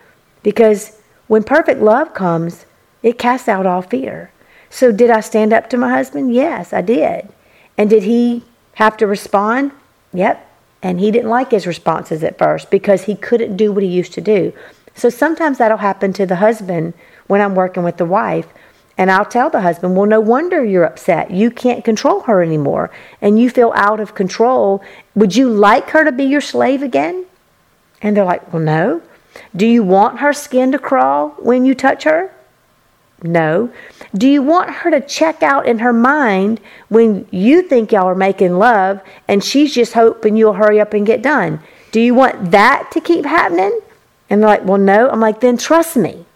Because 0.43 1.01
when 1.27 1.43
perfect 1.43 1.81
love 1.81 2.15
comes, 2.15 2.67
it 3.03 3.19
casts 3.19 3.49
out 3.49 3.67
all 3.67 3.83
fear. 3.83 4.31
So, 4.69 4.93
did 4.93 5.11
I 5.11 5.21
stand 5.21 5.53
up 5.53 5.69
to 5.71 5.77
my 5.77 5.91
husband? 5.91 6.33
Yes, 6.33 6.73
I 6.73 6.81
did. 6.81 7.29
And 7.77 7.91
did 7.91 8.05
he 8.05 8.45
have 8.75 8.97
to 8.99 9.07
respond? 9.07 9.73
Yep. 10.13 10.47
And 10.83 11.01
he 11.01 11.11
didn't 11.11 11.31
like 11.31 11.51
his 11.51 11.67
responses 11.67 12.23
at 12.23 12.39
first 12.39 12.71
because 12.71 13.05
he 13.05 13.15
couldn't 13.15 13.57
do 13.57 13.73
what 13.73 13.83
he 13.83 13.89
used 13.89 14.13
to 14.15 14.21
do. 14.21 14.53
So 14.95 15.09
sometimes 15.09 15.59
that'll 15.59 15.79
happen 15.79 16.13
to 16.15 16.27
the 16.27 16.37
husband 16.37 16.95
when 17.27 17.41
I'm 17.41 17.55
working 17.55 17.83
with 17.83 17.97
the 17.97 18.05
wife. 18.05 18.47
And 19.01 19.11
I'll 19.11 19.25
tell 19.25 19.49
the 19.49 19.63
husband, 19.63 19.97
well, 19.97 20.05
no 20.05 20.21
wonder 20.21 20.63
you're 20.63 20.85
upset. 20.85 21.31
You 21.31 21.51
can't 21.51 21.83
control 21.83 22.21
her 22.25 22.43
anymore 22.43 22.91
and 23.23 23.41
you 23.41 23.49
feel 23.49 23.73
out 23.75 23.99
of 23.99 24.15
control. 24.15 24.85
Would 25.15 25.35
you 25.35 25.49
like 25.49 25.89
her 25.91 26.05
to 26.05 26.13
be 26.13 26.25
your 26.25 26.43
slave 26.43 26.83
again? 26.83 27.25
And 28.03 28.15
they're 28.15 28.27
like, 28.27 28.53
well, 28.53 28.61
no. 28.61 29.01
Do 29.57 29.67
you 29.67 29.83
want 29.83 30.19
her 30.19 30.35
skin 30.35 30.71
to 30.73 30.79
crawl 30.79 31.31
when 31.39 31.65
you 31.65 31.75
touch 31.75 32.05
her? 32.05 32.31
No. 33.23 33.73
Do 34.15 34.29
you 34.29 34.43
want 34.43 34.69
her 34.69 34.91
to 34.91 35.01
check 35.01 35.43
out 35.43 35.65
in 35.65 35.79
her 35.79 35.95
mind 35.95 36.61
when 36.91 37.27
you 37.31 37.63
think 37.63 37.93
y'all 37.93 38.07
are 38.07 38.15
making 38.15 38.59
love 38.59 39.01
and 39.27 39.43
she's 39.43 39.75
just 39.75 39.95
hoping 39.95 40.37
you'll 40.37 40.53
hurry 40.53 40.79
up 40.79 40.93
and 40.93 41.07
get 41.07 41.23
done? 41.23 41.61
Do 41.91 42.03
you 42.03 42.13
want 42.15 42.51
that 42.51 42.91
to 42.93 43.01
keep 43.01 43.25
happening? 43.25 43.81
And 44.29 44.43
they're 44.43 44.51
like, 44.51 44.67
well, 44.67 44.77
no. 44.77 45.09
I'm 45.09 45.21
like, 45.21 45.41
then 45.41 45.57
trust 45.57 45.97
me 45.97 46.27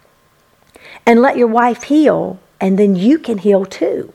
and 1.05 1.21
let 1.21 1.37
your 1.37 1.47
wife 1.47 1.83
heal, 1.83 2.39
and 2.65 2.79
then 2.79 2.95
you 2.95 3.19
can 3.19 3.37
heal 3.37 3.63
too. 3.63 4.11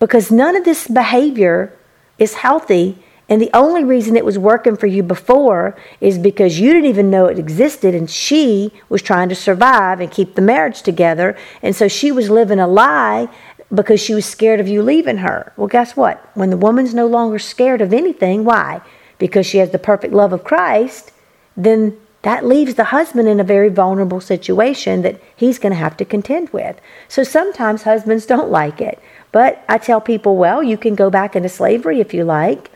Because 0.00 0.32
none 0.32 0.56
of 0.56 0.64
this 0.64 0.88
behavior 0.88 1.72
is 2.18 2.34
healthy 2.34 2.98
and 3.28 3.40
the 3.40 3.50
only 3.54 3.84
reason 3.84 4.16
it 4.16 4.24
was 4.24 4.38
working 4.38 4.76
for 4.76 4.88
you 4.88 5.04
before 5.04 5.76
is 6.00 6.18
because 6.18 6.58
you 6.58 6.72
didn't 6.72 6.90
even 6.90 7.10
know 7.10 7.26
it 7.26 7.38
existed 7.38 7.94
and 7.94 8.10
she 8.10 8.72
was 8.88 9.02
trying 9.02 9.28
to 9.28 9.36
survive 9.36 10.00
and 10.00 10.10
keep 10.10 10.34
the 10.34 10.42
marriage 10.42 10.82
together. 10.82 11.36
And 11.62 11.76
so 11.76 11.86
she 11.86 12.10
was 12.10 12.28
living 12.28 12.58
a 12.58 12.66
lie 12.66 13.28
because 13.72 14.00
she 14.00 14.14
was 14.14 14.26
scared 14.26 14.58
of 14.58 14.66
you 14.66 14.82
leaving 14.82 15.18
her. 15.18 15.52
Well, 15.56 15.68
guess 15.68 15.96
what? 15.96 16.28
When 16.34 16.50
the 16.50 16.56
woman's 16.56 16.92
no 16.92 17.06
longer 17.06 17.38
scared 17.38 17.80
of 17.80 17.94
anything, 17.94 18.44
why? 18.44 18.82
Because 19.18 19.46
she 19.46 19.58
has 19.58 19.70
the 19.70 19.78
perfect 19.78 20.12
love 20.12 20.32
of 20.32 20.42
Christ, 20.42 21.12
then 21.56 21.96
that 22.24 22.46
leaves 22.46 22.74
the 22.74 22.84
husband 22.84 23.28
in 23.28 23.38
a 23.38 23.44
very 23.44 23.68
vulnerable 23.68 24.20
situation 24.20 25.02
that 25.02 25.20
he's 25.36 25.58
going 25.58 25.72
to 25.72 25.78
have 25.78 25.94
to 25.98 26.06
contend 26.06 26.48
with. 26.50 26.80
So 27.06 27.22
sometimes 27.22 27.82
husbands 27.82 28.24
don't 28.24 28.50
like 28.50 28.80
it. 28.80 28.98
But 29.30 29.62
I 29.68 29.76
tell 29.76 30.00
people, 30.00 30.36
well, 30.36 30.62
you 30.62 30.78
can 30.78 30.94
go 30.94 31.10
back 31.10 31.36
into 31.36 31.50
slavery 31.50 32.00
if 32.00 32.14
you 32.14 32.24
like 32.24 32.70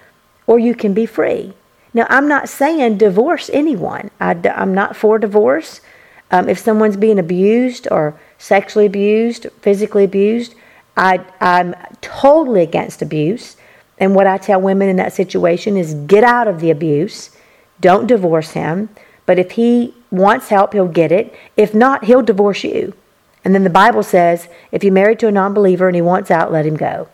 or 0.46 0.58
you 0.58 0.74
can 0.74 0.92
be 0.92 1.06
free. 1.06 1.54
Now, 1.94 2.06
I'm 2.10 2.28
not 2.28 2.50
saying 2.50 2.98
divorce 2.98 3.48
anyone. 3.50 4.10
I, 4.20 4.38
am 4.44 4.74
not 4.74 4.94
for 4.94 5.18
divorce. 5.18 5.80
Um, 6.30 6.50
if 6.50 6.58
someone's 6.58 6.98
being 6.98 7.18
abused 7.18 7.88
or 7.90 8.20
sexually 8.36 8.84
abused, 8.84 9.46
physically 9.62 10.04
abused, 10.04 10.54
I, 10.94 11.24
I'm 11.40 11.74
totally 12.02 12.62
against 12.62 13.00
abuse. 13.00 13.56
And 13.96 14.14
what 14.14 14.26
I 14.26 14.36
tell 14.36 14.60
women 14.60 14.90
in 14.90 14.96
that 14.96 15.14
situation 15.14 15.78
is 15.78 15.94
get 15.94 16.22
out 16.22 16.48
of 16.48 16.60
the 16.60 16.70
abuse. 16.70 17.30
Don't 17.80 18.06
divorce 18.06 18.50
him. 18.50 18.90
But 19.28 19.38
if 19.38 19.50
he 19.50 19.92
wants 20.10 20.48
help, 20.48 20.72
he'll 20.72 20.88
get 20.88 21.12
it. 21.12 21.34
If 21.54 21.74
not, 21.74 22.04
he'll 22.04 22.22
divorce 22.22 22.64
you. 22.64 22.94
And 23.44 23.54
then 23.54 23.62
the 23.62 23.68
Bible 23.68 24.02
says 24.02 24.48
if 24.72 24.82
you're 24.82 24.90
married 24.90 25.18
to 25.18 25.28
a 25.28 25.30
non 25.30 25.52
believer 25.52 25.86
and 25.86 25.94
he 25.94 26.00
wants 26.00 26.30
out, 26.30 26.50
let 26.50 26.64
him 26.64 26.78
go. 26.78 27.10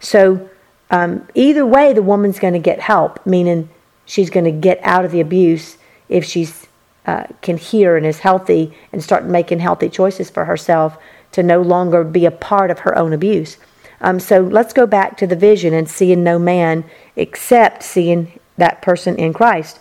So 0.00 0.50
um, 0.90 1.28
either 1.36 1.64
way, 1.64 1.92
the 1.92 2.02
woman's 2.02 2.40
going 2.40 2.54
to 2.54 2.58
get 2.58 2.80
help, 2.80 3.24
meaning 3.24 3.70
she's 4.06 4.28
going 4.28 4.44
to 4.44 4.50
get 4.50 4.80
out 4.82 5.04
of 5.04 5.12
the 5.12 5.20
abuse 5.20 5.78
if 6.08 6.24
she's 6.24 6.66
uh, 7.06 7.26
can 7.42 7.58
hear 7.58 7.96
and 7.96 8.06
is 8.06 8.18
healthy 8.18 8.76
and 8.92 9.00
start 9.00 9.24
making 9.24 9.60
healthy 9.60 9.88
choices 9.88 10.30
for 10.30 10.46
herself 10.46 10.98
to 11.30 11.44
no 11.44 11.62
longer 11.62 12.02
be 12.02 12.26
a 12.26 12.32
part 12.32 12.72
of 12.72 12.80
her 12.80 12.98
own 12.98 13.12
abuse. 13.12 13.56
Um, 14.00 14.18
so 14.18 14.40
let's 14.40 14.72
go 14.72 14.84
back 14.84 15.16
to 15.18 15.28
the 15.28 15.36
vision 15.36 15.74
and 15.74 15.88
seeing 15.88 16.24
no 16.24 16.40
man 16.40 16.82
except 17.14 17.84
seeing 17.84 18.40
that 18.56 18.82
person 18.82 19.14
in 19.16 19.32
Christ. 19.32 19.78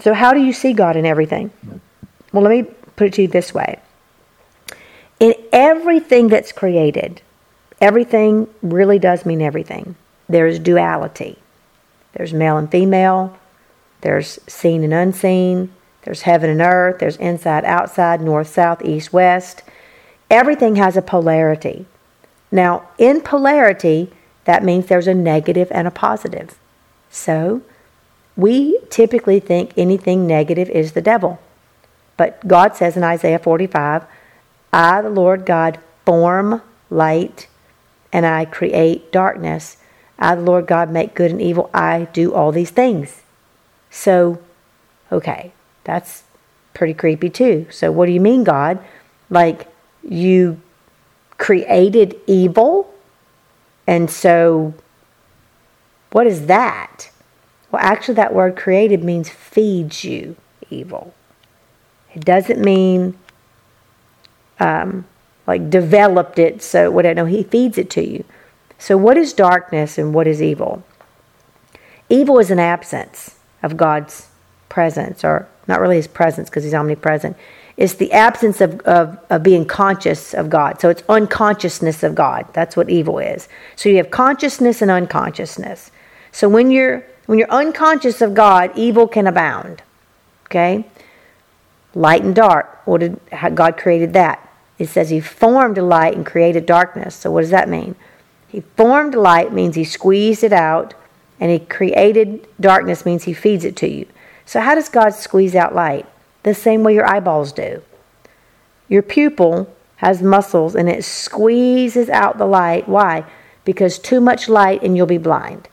So, 0.00 0.14
how 0.14 0.32
do 0.32 0.40
you 0.40 0.52
see 0.52 0.72
God 0.72 0.96
in 0.96 1.04
everything? 1.04 1.50
Well, 2.32 2.42
let 2.42 2.50
me 2.50 2.62
put 2.96 3.08
it 3.08 3.12
to 3.14 3.22
you 3.22 3.28
this 3.28 3.54
way 3.54 3.80
in 5.20 5.34
everything 5.52 6.28
that's 6.28 6.52
created, 6.52 7.22
everything 7.80 8.48
really 8.62 8.98
does 8.98 9.26
mean 9.26 9.42
everything 9.42 9.96
there's 10.30 10.58
duality. 10.58 11.38
There's 12.12 12.34
male 12.34 12.58
and 12.58 12.70
female, 12.70 13.38
there's 14.02 14.38
seen 14.46 14.84
and 14.84 14.92
unseen, 14.92 15.72
there's 16.02 16.22
heaven 16.22 16.50
and 16.50 16.60
earth, 16.60 16.98
there's 16.98 17.16
inside, 17.16 17.64
outside, 17.64 18.20
north, 18.20 18.48
south, 18.48 18.84
east, 18.84 19.12
west. 19.12 19.62
Everything 20.30 20.76
has 20.76 20.98
a 20.98 21.02
polarity. 21.02 21.86
Now, 22.52 22.88
in 22.98 23.22
polarity, 23.22 24.12
that 24.44 24.64
means 24.64 24.86
there's 24.86 25.06
a 25.06 25.14
negative 25.14 25.68
and 25.70 25.88
a 25.88 25.90
positive. 25.90 26.58
So, 27.10 27.62
we 28.38 28.78
typically 28.88 29.40
think 29.40 29.72
anything 29.76 30.24
negative 30.24 30.70
is 30.70 30.92
the 30.92 31.02
devil. 31.02 31.40
But 32.16 32.46
God 32.46 32.76
says 32.76 32.96
in 32.96 33.02
Isaiah 33.02 33.40
45, 33.40 34.04
I, 34.72 35.02
the 35.02 35.10
Lord 35.10 35.44
God, 35.44 35.80
form 36.06 36.62
light 36.88 37.48
and 38.12 38.24
I 38.24 38.44
create 38.44 39.10
darkness. 39.10 39.78
I, 40.20 40.36
the 40.36 40.42
Lord 40.42 40.68
God, 40.68 40.88
make 40.88 41.16
good 41.16 41.32
and 41.32 41.42
evil. 41.42 41.68
I 41.74 42.06
do 42.12 42.32
all 42.32 42.52
these 42.52 42.70
things. 42.70 43.22
So, 43.90 44.38
okay, 45.10 45.52
that's 45.82 46.22
pretty 46.74 46.94
creepy 46.94 47.30
too. 47.30 47.66
So, 47.70 47.90
what 47.90 48.06
do 48.06 48.12
you 48.12 48.20
mean, 48.20 48.44
God? 48.44 48.78
Like, 49.30 49.66
you 50.02 50.60
created 51.38 52.14
evil? 52.28 52.94
And 53.84 54.08
so, 54.08 54.74
what 56.12 56.28
is 56.28 56.46
that? 56.46 57.10
Well, 57.70 57.82
actually, 57.82 58.14
that 58.14 58.34
word 58.34 58.56
created 58.56 59.04
means 59.04 59.28
feeds 59.28 60.04
you 60.04 60.36
evil. 60.70 61.14
It 62.14 62.24
doesn't 62.24 62.60
mean 62.60 63.18
um, 64.58 65.06
like 65.46 65.70
developed 65.70 66.38
it, 66.38 66.62
so 66.62 66.90
whatever. 66.90 67.14
No, 67.14 67.24
He 67.26 67.42
feeds 67.42 67.78
it 67.78 67.90
to 67.90 68.06
you. 68.06 68.24
So, 68.78 68.96
what 68.96 69.16
is 69.16 69.32
darkness 69.32 69.98
and 69.98 70.14
what 70.14 70.26
is 70.26 70.40
evil? 70.40 70.84
Evil 72.08 72.38
is 72.38 72.50
an 72.50 72.58
absence 72.58 73.36
of 73.62 73.76
God's 73.76 74.28
presence, 74.68 75.24
or 75.24 75.48
not 75.66 75.80
really 75.80 75.96
his 75.96 76.06
presence 76.06 76.48
because 76.48 76.64
he's 76.64 76.74
omnipresent. 76.74 77.36
It's 77.76 77.94
the 77.94 78.10
absence 78.12 78.60
of, 78.60 78.80
of, 78.80 79.18
of 79.30 79.42
being 79.42 79.64
conscious 79.64 80.32
of 80.32 80.48
God. 80.48 80.80
So, 80.80 80.88
it's 80.88 81.02
unconsciousness 81.08 82.02
of 82.02 82.14
God. 82.14 82.46
That's 82.52 82.76
what 82.76 82.88
evil 82.88 83.18
is. 83.18 83.48
So, 83.76 83.88
you 83.88 83.96
have 83.96 84.10
consciousness 84.10 84.80
and 84.80 84.90
unconsciousness. 84.90 85.90
So, 86.32 86.48
when 86.48 86.70
you're 86.70 87.04
when 87.28 87.38
you're 87.38 87.50
unconscious 87.50 88.22
of 88.22 88.32
God, 88.32 88.72
evil 88.74 89.06
can 89.06 89.26
abound. 89.26 89.82
Okay? 90.46 90.86
Light 91.94 92.22
and 92.22 92.34
dark. 92.34 92.80
What 92.86 93.00
did 93.00 93.20
God 93.54 93.76
created 93.76 94.14
that? 94.14 94.48
It 94.78 94.88
says 94.88 95.10
he 95.10 95.20
formed 95.20 95.76
light 95.76 96.16
and 96.16 96.24
created 96.24 96.64
darkness. 96.64 97.14
So 97.14 97.30
what 97.30 97.42
does 97.42 97.50
that 97.50 97.68
mean? 97.68 97.96
He 98.48 98.62
formed 98.78 99.14
light 99.14 99.52
means 99.52 99.74
he 99.74 99.84
squeezed 99.84 100.42
it 100.42 100.54
out, 100.54 100.94
and 101.38 101.50
he 101.50 101.58
created 101.58 102.48
darkness 102.58 103.04
means 103.04 103.24
he 103.24 103.34
feeds 103.34 103.66
it 103.66 103.76
to 103.76 103.90
you. 103.90 104.06
So, 104.46 104.60
how 104.60 104.74
does 104.74 104.88
God 104.88 105.10
squeeze 105.10 105.54
out 105.54 105.74
light? 105.74 106.06
The 106.44 106.54
same 106.54 106.82
way 106.82 106.94
your 106.94 107.06
eyeballs 107.06 107.52
do. 107.52 107.82
Your 108.88 109.02
pupil 109.02 109.70
has 109.96 110.22
muscles 110.22 110.74
and 110.74 110.88
it 110.88 111.04
squeezes 111.04 112.08
out 112.08 112.38
the 112.38 112.46
light. 112.46 112.88
Why? 112.88 113.24
Because 113.66 113.98
too 113.98 114.18
much 114.18 114.48
light 114.48 114.82
and 114.82 114.96
you'll 114.96 115.04
be 115.04 115.18
blind. 115.18 115.68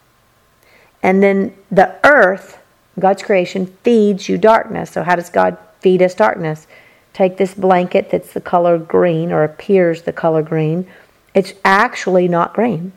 And 1.05 1.21
then 1.21 1.53
the 1.69 1.95
earth, 2.03 2.57
God's 2.97 3.21
creation, 3.21 3.67
feeds 3.83 4.27
you 4.27 4.39
darkness. 4.39 4.89
So, 4.89 5.03
how 5.03 5.15
does 5.15 5.29
God 5.29 5.55
feed 5.79 6.01
us 6.01 6.15
darkness? 6.15 6.65
Take 7.13 7.37
this 7.37 7.53
blanket 7.53 8.09
that's 8.09 8.33
the 8.33 8.41
color 8.41 8.79
green 8.79 9.31
or 9.31 9.43
appears 9.43 10.01
the 10.01 10.11
color 10.11 10.41
green 10.41 10.87
it's 11.35 11.53
actually 11.65 12.27
not 12.29 12.53
green. 12.53 12.93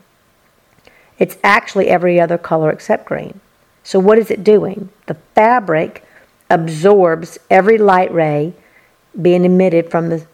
It's 1.19 1.37
actually 1.43 1.89
every 1.89 2.19
other 2.19 2.37
color 2.37 2.71
except 2.71 3.05
green. 3.05 3.41
So, 3.83 3.99
what 3.99 4.17
is 4.17 4.31
it 4.31 4.43
doing? 4.43 4.89
The 5.07 5.15
fabric 5.35 6.05
absorbs 6.49 7.37
every 7.49 7.77
light 7.77 8.11
ray 8.11 8.53
being 9.21 9.43
emitted 9.43 9.91
from 9.91 10.09
the 10.09 10.25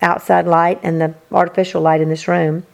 outside 0.00 0.46
light 0.46 0.80
and 0.82 1.00
the 1.00 1.14
artificial 1.30 1.82
light 1.82 2.00
in 2.00 2.08
this 2.08 2.26
room, 2.26 2.66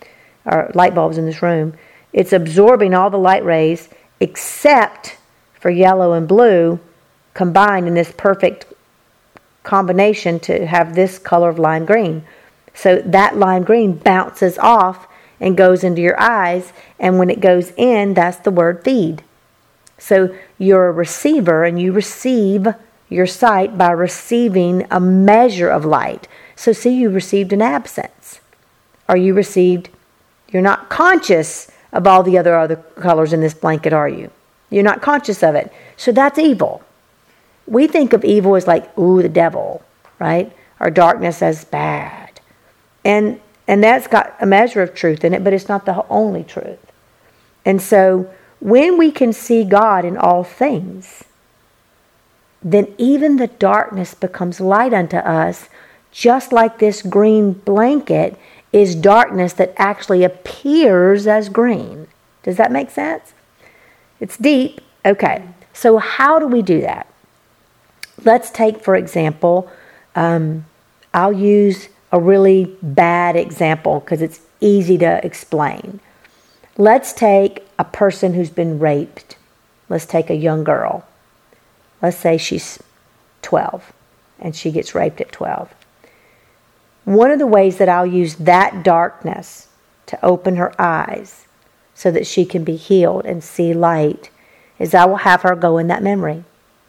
or 0.45 0.71
light 0.75 0.95
bulbs 0.95 1.19
in 1.19 1.26
this 1.26 1.43
room. 1.43 1.75
It's 2.12 2.33
absorbing 2.33 2.95
all 2.95 3.11
the 3.11 3.19
light 3.19 3.45
rays 3.45 3.88
except 4.21 5.17
for 5.55 5.71
yellow 5.71 6.13
and 6.13 6.29
blue 6.29 6.81
combined 7.35 7.87
in 7.87 7.95
this 7.95 8.13
perfect 8.17 8.67
combination 9.63 10.41
to 10.41 10.67
have 10.67 10.95
this 10.95 11.19
color 11.19 11.49
of 11.49 11.59
lime 11.59 11.85
green. 11.85 12.25
So 12.75 13.03
that 13.05 13.37
lime 13.37 13.65
green 13.65 13.97
bounces 13.97 14.59
off 14.59 15.07
and 15.41 15.57
goes 15.57 15.85
into 15.85 16.01
your 16.01 16.19
eyes. 16.21 16.73
And 16.99 17.19
when 17.19 17.31
it 17.31 17.41
goes 17.41 17.73
in, 17.77 18.15
that's 18.15 18.39
the 18.39 18.51
word 18.51 18.83
feed. 18.85 19.23
So 19.99 20.35
you're 20.59 20.89
a 20.89 20.93
receiver 20.93 21.65
and 21.65 21.81
you 21.81 21.93
receive 21.93 22.69
your 23.09 23.27
sight 23.27 23.77
by 23.79 23.91
receiving 23.91 24.87
a 24.91 25.01
measure 25.01 25.69
of 25.69 25.85
light. 25.85 26.29
So, 26.57 26.73
see, 26.73 26.95
you 26.95 27.11
received 27.11 27.53
an 27.53 27.63
absence. 27.63 28.41
Or 29.09 29.17
you 29.17 29.33
received, 29.33 29.89
you're 30.51 30.63
not 30.63 30.89
conscious 30.89 31.71
of 31.92 32.07
all 32.07 32.23
the 32.23 32.38
other 32.38 32.57
other 32.57 32.76
colors 32.76 33.33
in 33.33 33.40
this 33.40 33.54
blanket, 33.54 33.92
are 33.92 34.09
you? 34.09 34.30
You're 34.71 34.83
not 34.83 35.02
conscious 35.02 35.42
of 35.42 35.54
it. 35.54 35.73
So 35.97 36.12
that's 36.12 36.38
evil. 36.38 36.83
We 37.66 37.87
think 37.87 38.12
of 38.12 38.25
evil 38.25 38.57
as 38.57 38.66
like, 38.66 38.97
ooh, 38.99 39.23
the 39.23 39.28
devil. 39.28 39.83
right? 40.18 40.52
Or 40.80 40.90
darkness 40.90 41.42
as 41.42 41.64
bad. 41.64 42.40
And 43.04 43.40
and 43.66 43.85
that's 43.85 44.07
got 44.07 44.35
a 44.40 44.47
measure 44.47 44.83
of 44.83 44.95
truth 44.95 45.25
in 45.25 45.35
it, 45.35 45.45
but 45.45 45.52
it's 45.52 45.68
not 45.68 45.85
the 45.85 46.07
only 46.09 46.42
truth. 46.42 46.78
And 47.66 47.83
so 47.83 48.30
when 48.61 48.97
we 48.97 49.11
can 49.11 49.33
see 49.33 49.62
God 49.62 50.07
in 50.07 50.16
all 50.16 50.42
things, 50.42 51.25
then 52.62 52.95
even 52.97 53.37
the 53.37 53.47
darkness 53.47 54.14
becomes 54.14 54.59
light 54.59 54.95
unto 54.95 55.18
us, 55.18 55.68
just 56.11 56.50
like 56.50 56.78
this 56.78 57.02
green 57.02 57.52
blanket 57.52 58.38
is 58.73 58.95
darkness 58.95 59.53
that 59.55 59.73
actually 59.77 60.25
appears 60.25 61.27
as 61.27 61.49
green. 61.49 62.07
Does 62.43 62.57
that 62.57 62.71
make 62.71 62.91
sense? 62.91 63.33
It's 64.21 64.37
deep. 64.37 64.81
Okay. 65.05 65.43
So, 65.73 65.99
how 65.99 66.39
do 66.39 66.47
we 66.47 66.63
do 66.63 66.81
that? 66.81 67.07
Let's 68.25 68.51
take, 68.51 68.83
for 68.83 68.97
example, 68.97 69.71
um, 70.17 70.65
I'll 71.15 71.33
use 71.33 71.89
a 72.11 72.21
really 72.21 72.77
bad 72.83 73.37
example 73.37 74.01
because 74.01 74.23
it's 74.23 74.41
easy 74.61 74.99
to 74.99 75.25
explain. 75.25 76.01
Let's 76.77 77.13
take 77.13 77.67
a 77.79 77.85
person 77.85 78.35
who's 78.35 78.51
been 78.51 78.79
raped. 78.79 79.37
Let's 79.89 80.07
take 80.07 80.31
a 80.31 80.35
young 80.35 80.65
girl. 80.65 81.07
Let's 82.03 82.17
say 82.17 82.39
she's 82.39 82.83
12 83.43 83.93
and 84.39 84.55
she 84.55 84.71
gets 84.71 84.95
raped 84.95 85.21
at 85.21 85.33
12. 85.33 85.73
One 87.09 87.31
of 87.31 87.38
the 87.38 87.47
ways 87.47 87.79
that 87.79 87.88
I'll 87.88 88.05
use 88.05 88.35
that 88.35 88.83
darkness 88.83 89.69
to 90.05 90.23
open 90.23 90.57
her 90.57 90.79
eyes 90.79 91.47
so 91.95 92.11
that 92.11 92.27
she 92.27 92.45
can 92.45 92.65
be 92.65 92.77
healed 92.77 93.25
and 93.25 93.43
see 93.43 93.73
light 93.73 94.29
is 94.79 94.93
I 94.93 95.07
will 95.07 95.17
have 95.17 95.41
her 95.41 95.57
go 95.57 95.79
in 95.79 95.87
that 95.87 96.03
memory. 96.03 96.45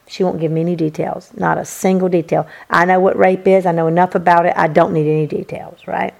She 0.10 0.26
won't 0.26 0.42
give 0.42 0.52
me 0.52 0.60
any 0.60 0.76
details, 0.76 1.32
not 1.38 1.58
a 1.58 1.64
single 1.64 2.10
detail. 2.10 2.46
I 2.70 2.84
know 2.84 3.00
what 3.00 3.16
rape 3.18 3.48
is, 3.48 3.66
I 3.66 3.72
know 3.72 3.88
enough 3.88 4.14
about 4.14 4.46
it, 4.46 4.52
I 4.58 4.68
don't 4.68 4.92
need 4.92 5.10
any 5.10 5.26
details, 5.26 5.88
right? 5.88 6.14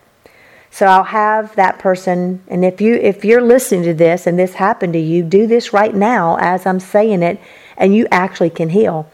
So 0.72 0.86
I'll 0.86 1.04
have 1.04 1.54
that 1.58 1.78
person 1.80 2.42
and 2.48 2.64
if 2.64 2.80
you 2.80 2.96
if 2.96 3.26
you're 3.26 3.42
listening 3.42 3.84
to 3.84 3.94
this 3.94 4.26
and 4.26 4.40
this 4.40 4.54
happened 4.54 4.94
to 4.94 5.00
you, 5.00 5.24
do 5.24 5.46
this 5.46 5.74
right 5.74 5.94
now 5.94 6.38
as 6.40 6.66
I'm 6.66 6.80
saying 6.80 7.22
it 7.22 7.42
and 7.76 7.94
you 7.94 8.08
actually 8.12 8.52
can 8.52 8.70
heal. 8.70 9.12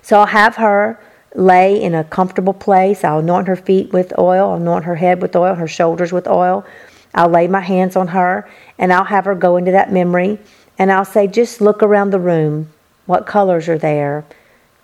So 0.00 0.20
I'll 0.20 0.26
have 0.26 0.56
her 0.56 0.98
lay 1.34 1.80
in 1.80 1.94
a 1.94 2.04
comfortable 2.04 2.52
place. 2.52 3.04
I'll 3.04 3.18
anoint 3.18 3.48
her 3.48 3.56
feet 3.56 3.92
with 3.92 4.16
oil, 4.18 4.50
I'll 4.50 4.56
anoint 4.56 4.84
her 4.84 4.96
head 4.96 5.20
with 5.20 5.36
oil, 5.36 5.54
her 5.54 5.68
shoulders 5.68 6.12
with 6.12 6.26
oil. 6.26 6.64
I'll 7.14 7.28
lay 7.28 7.46
my 7.46 7.60
hands 7.60 7.96
on 7.96 8.08
her 8.08 8.48
and 8.78 8.92
I'll 8.92 9.04
have 9.04 9.24
her 9.24 9.34
go 9.34 9.56
into 9.56 9.70
that 9.70 9.92
memory 9.92 10.38
and 10.78 10.90
I'll 10.90 11.04
say, 11.04 11.26
just 11.26 11.60
look 11.60 11.82
around 11.82 12.10
the 12.10 12.18
room. 12.18 12.72
What 13.06 13.26
colors 13.26 13.68
are 13.68 13.78
there? 13.78 14.24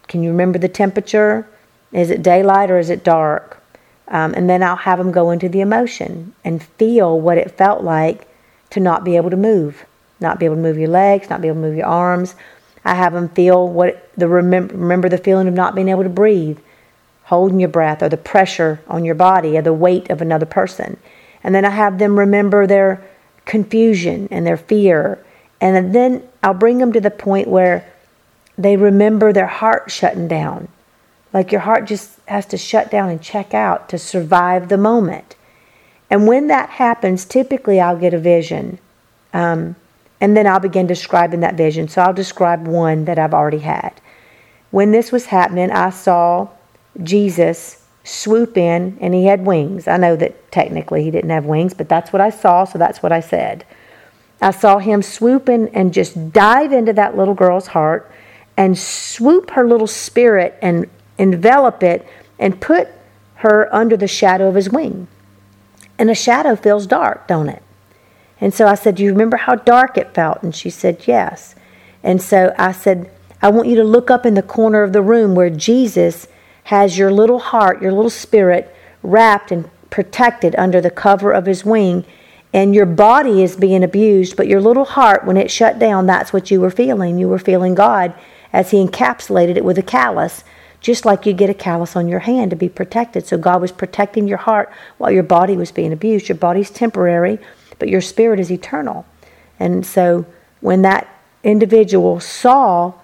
Can 0.06 0.22
you 0.22 0.30
remember 0.30 0.58
the 0.58 0.68
temperature? 0.68 1.48
Is 1.92 2.10
it 2.10 2.22
daylight 2.22 2.70
or 2.70 2.78
is 2.78 2.90
it 2.90 3.02
dark? 3.02 3.62
Um, 4.08 4.34
and 4.34 4.48
then 4.48 4.62
I'll 4.62 4.76
have 4.76 4.98
them 4.98 5.12
go 5.12 5.30
into 5.30 5.48
the 5.48 5.60
emotion 5.60 6.34
and 6.44 6.62
feel 6.62 7.20
what 7.20 7.38
it 7.38 7.56
felt 7.56 7.82
like 7.82 8.28
to 8.70 8.80
not 8.80 9.04
be 9.04 9.16
able 9.16 9.30
to 9.30 9.36
move, 9.36 9.84
not 10.20 10.38
be 10.38 10.46
able 10.46 10.56
to 10.56 10.62
move 10.62 10.78
your 10.78 10.88
legs, 10.88 11.30
not 11.30 11.40
be 11.40 11.48
able 11.48 11.60
to 11.60 11.68
move 11.68 11.76
your 11.76 11.86
arms. 11.86 12.34
I 12.90 12.94
have 12.94 13.12
them 13.12 13.28
feel 13.28 13.68
what 13.68 14.10
the 14.18 14.26
remember, 14.26 14.74
remember 14.74 15.08
the 15.08 15.16
feeling 15.16 15.46
of 15.46 15.54
not 15.54 15.76
being 15.76 15.88
able 15.88 16.02
to 16.02 16.08
breathe, 16.08 16.58
holding 17.22 17.60
your 17.60 17.68
breath, 17.68 18.02
or 18.02 18.08
the 18.08 18.16
pressure 18.16 18.80
on 18.88 19.04
your 19.04 19.14
body, 19.14 19.56
or 19.56 19.62
the 19.62 19.72
weight 19.72 20.10
of 20.10 20.20
another 20.20 20.44
person. 20.44 20.96
And 21.44 21.54
then 21.54 21.64
I 21.64 21.70
have 21.70 22.00
them 22.00 22.18
remember 22.18 22.66
their 22.66 23.00
confusion 23.44 24.26
and 24.32 24.44
their 24.44 24.56
fear. 24.56 25.24
And 25.60 25.94
then 25.94 26.28
I'll 26.42 26.52
bring 26.52 26.78
them 26.78 26.92
to 26.92 27.00
the 27.00 27.12
point 27.12 27.46
where 27.46 27.88
they 28.58 28.76
remember 28.76 29.32
their 29.32 29.46
heart 29.46 29.92
shutting 29.92 30.26
down. 30.26 30.66
Like 31.32 31.52
your 31.52 31.60
heart 31.60 31.84
just 31.84 32.18
has 32.26 32.44
to 32.46 32.58
shut 32.58 32.90
down 32.90 33.08
and 33.08 33.22
check 33.22 33.54
out 33.54 33.88
to 33.90 33.98
survive 33.98 34.68
the 34.68 34.76
moment. 34.76 35.36
And 36.10 36.26
when 36.26 36.48
that 36.48 36.70
happens, 36.70 37.24
typically 37.24 37.80
I'll 37.80 37.96
get 37.96 38.14
a 38.14 38.18
vision. 38.18 38.80
Um, 39.32 39.76
and 40.20 40.36
then 40.36 40.46
I'll 40.46 40.60
begin 40.60 40.86
describing 40.86 41.40
that 41.40 41.54
vision. 41.54 41.88
So 41.88 42.02
I'll 42.02 42.12
describe 42.12 42.66
one 42.66 43.06
that 43.06 43.18
I've 43.18 43.34
already 43.34 43.60
had. 43.60 44.00
When 44.70 44.92
this 44.92 45.10
was 45.10 45.26
happening, 45.26 45.70
I 45.70 45.90
saw 45.90 46.48
Jesus 47.02 47.86
swoop 48.04 48.56
in 48.56 48.98
and 49.00 49.14
he 49.14 49.26
had 49.26 49.46
wings. 49.46 49.88
I 49.88 49.96
know 49.96 50.16
that 50.16 50.50
technically 50.52 51.04
he 51.04 51.10
didn't 51.10 51.30
have 51.30 51.44
wings, 51.44 51.74
but 51.74 51.88
that's 51.88 52.12
what 52.12 52.20
I 52.20 52.30
saw, 52.30 52.64
so 52.64 52.78
that's 52.78 53.02
what 53.02 53.12
I 53.12 53.20
said. 53.20 53.64
I 54.42 54.50
saw 54.50 54.78
him 54.78 55.02
swoop 55.02 55.48
in 55.48 55.68
and 55.68 55.92
just 55.92 56.32
dive 56.32 56.72
into 56.72 56.92
that 56.94 57.16
little 57.16 57.34
girl's 57.34 57.68
heart 57.68 58.10
and 58.56 58.78
swoop 58.78 59.50
her 59.50 59.66
little 59.66 59.86
spirit 59.86 60.58
and 60.62 60.88
envelop 61.18 61.82
it 61.82 62.06
and 62.38 62.60
put 62.60 62.88
her 63.36 63.74
under 63.74 63.96
the 63.96 64.08
shadow 64.08 64.48
of 64.48 64.54
his 64.54 64.70
wing. 64.70 65.08
And 65.98 66.10
a 66.10 66.14
shadow 66.14 66.56
feels 66.56 66.86
dark, 66.86 67.26
don't 67.26 67.48
it? 67.48 67.62
And 68.40 68.54
so 68.54 68.66
I 68.66 68.74
said, 68.74 68.94
Do 68.94 69.04
you 69.04 69.12
remember 69.12 69.36
how 69.36 69.56
dark 69.56 69.98
it 69.98 70.14
felt? 70.14 70.42
And 70.42 70.54
she 70.54 70.70
said, 70.70 71.04
Yes. 71.06 71.54
And 72.02 72.22
so 72.22 72.54
I 72.58 72.72
said, 72.72 73.10
I 73.42 73.50
want 73.50 73.68
you 73.68 73.76
to 73.76 73.84
look 73.84 74.10
up 74.10 74.24
in 74.24 74.34
the 74.34 74.42
corner 74.42 74.82
of 74.82 74.92
the 74.92 75.02
room 75.02 75.34
where 75.34 75.50
Jesus 75.50 76.26
has 76.64 76.98
your 76.98 77.10
little 77.10 77.38
heart, 77.38 77.82
your 77.82 77.92
little 77.92 78.10
spirit 78.10 78.74
wrapped 79.02 79.50
and 79.50 79.70
protected 79.90 80.54
under 80.56 80.80
the 80.80 80.90
cover 80.90 81.32
of 81.32 81.46
his 81.46 81.64
wing. 81.64 82.04
And 82.52 82.74
your 82.74 82.86
body 82.86 83.42
is 83.42 83.56
being 83.56 83.84
abused, 83.84 84.36
but 84.36 84.48
your 84.48 84.60
little 84.60 84.84
heart, 84.84 85.24
when 85.24 85.36
it 85.36 85.50
shut 85.50 85.78
down, 85.78 86.06
that's 86.06 86.32
what 86.32 86.50
you 86.50 86.60
were 86.60 86.70
feeling. 86.70 87.18
You 87.18 87.28
were 87.28 87.38
feeling 87.38 87.76
God 87.76 88.12
as 88.52 88.72
He 88.72 88.84
encapsulated 88.84 89.56
it 89.56 89.64
with 89.64 89.78
a 89.78 89.84
callus, 89.84 90.42
just 90.80 91.04
like 91.04 91.26
you 91.26 91.32
get 91.32 91.48
a 91.48 91.54
callus 91.54 91.94
on 91.94 92.08
your 92.08 92.20
hand 92.20 92.50
to 92.50 92.56
be 92.56 92.68
protected. 92.68 93.24
So 93.24 93.38
God 93.38 93.60
was 93.60 93.70
protecting 93.70 94.26
your 94.26 94.38
heart 94.38 94.72
while 94.98 95.12
your 95.12 95.22
body 95.22 95.56
was 95.56 95.70
being 95.70 95.92
abused. 95.92 96.28
Your 96.28 96.38
body's 96.38 96.70
temporary, 96.70 97.38
but 97.80 97.88
your 97.88 98.00
spirit 98.00 98.38
is 98.38 98.52
eternal. 98.52 99.04
And 99.58 99.84
so 99.84 100.24
when 100.60 100.82
that 100.82 101.08
individual 101.42 102.20
saw 102.20 102.94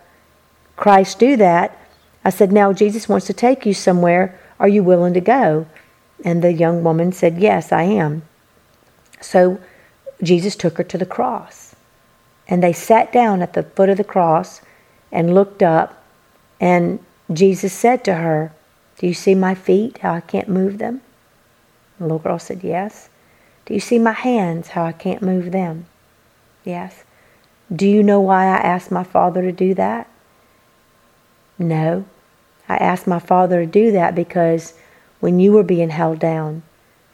Christ 0.76 1.18
do 1.18 1.36
that, 1.36 1.76
I 2.24 2.30
said, 2.30 2.52
Now 2.52 2.72
Jesus 2.72 3.08
wants 3.08 3.26
to 3.26 3.32
take 3.32 3.66
you 3.66 3.74
somewhere. 3.74 4.38
Are 4.60 4.68
you 4.68 4.84
willing 4.84 5.14
to 5.14 5.20
go? 5.20 5.66
And 6.24 6.42
the 6.42 6.52
young 6.52 6.84
woman 6.84 7.10
said, 7.12 7.38
Yes, 7.38 7.72
I 7.72 7.82
am. 7.82 8.22
So 9.20 9.58
Jesus 10.22 10.54
took 10.54 10.78
her 10.78 10.84
to 10.84 10.98
the 10.98 11.06
cross. 11.06 11.74
And 12.48 12.62
they 12.62 12.72
sat 12.72 13.12
down 13.12 13.42
at 13.42 13.54
the 13.54 13.64
foot 13.64 13.88
of 13.88 13.96
the 13.96 14.04
cross 14.04 14.60
and 15.10 15.34
looked 15.34 15.62
up, 15.62 16.04
and 16.60 16.98
Jesus 17.32 17.72
said 17.72 18.04
to 18.04 18.14
her, 18.14 18.52
Do 18.98 19.06
you 19.06 19.14
see 19.14 19.34
my 19.34 19.54
feet, 19.54 19.98
how 19.98 20.14
I 20.14 20.20
can't 20.20 20.48
move 20.48 20.78
them? 20.78 21.00
The 21.98 22.04
little 22.04 22.18
girl 22.18 22.38
said, 22.38 22.62
Yes. 22.62 23.08
Do 23.66 23.74
you 23.74 23.80
see 23.80 23.98
my 23.98 24.12
hands, 24.12 24.68
how 24.68 24.84
I 24.84 24.92
can't 24.92 25.22
move 25.22 25.50
them? 25.50 25.86
Yes. 26.64 27.02
Do 27.74 27.86
you 27.86 28.02
know 28.02 28.20
why 28.20 28.44
I 28.44 28.58
asked 28.58 28.92
my 28.92 29.02
father 29.02 29.42
to 29.42 29.50
do 29.50 29.74
that? 29.74 30.08
No. 31.58 32.04
I 32.68 32.76
asked 32.76 33.08
my 33.08 33.18
father 33.18 33.64
to 33.64 33.70
do 33.70 33.90
that 33.92 34.14
because 34.14 34.74
when 35.18 35.40
you 35.40 35.50
were 35.50 35.64
being 35.64 35.90
held 35.90 36.20
down 36.20 36.62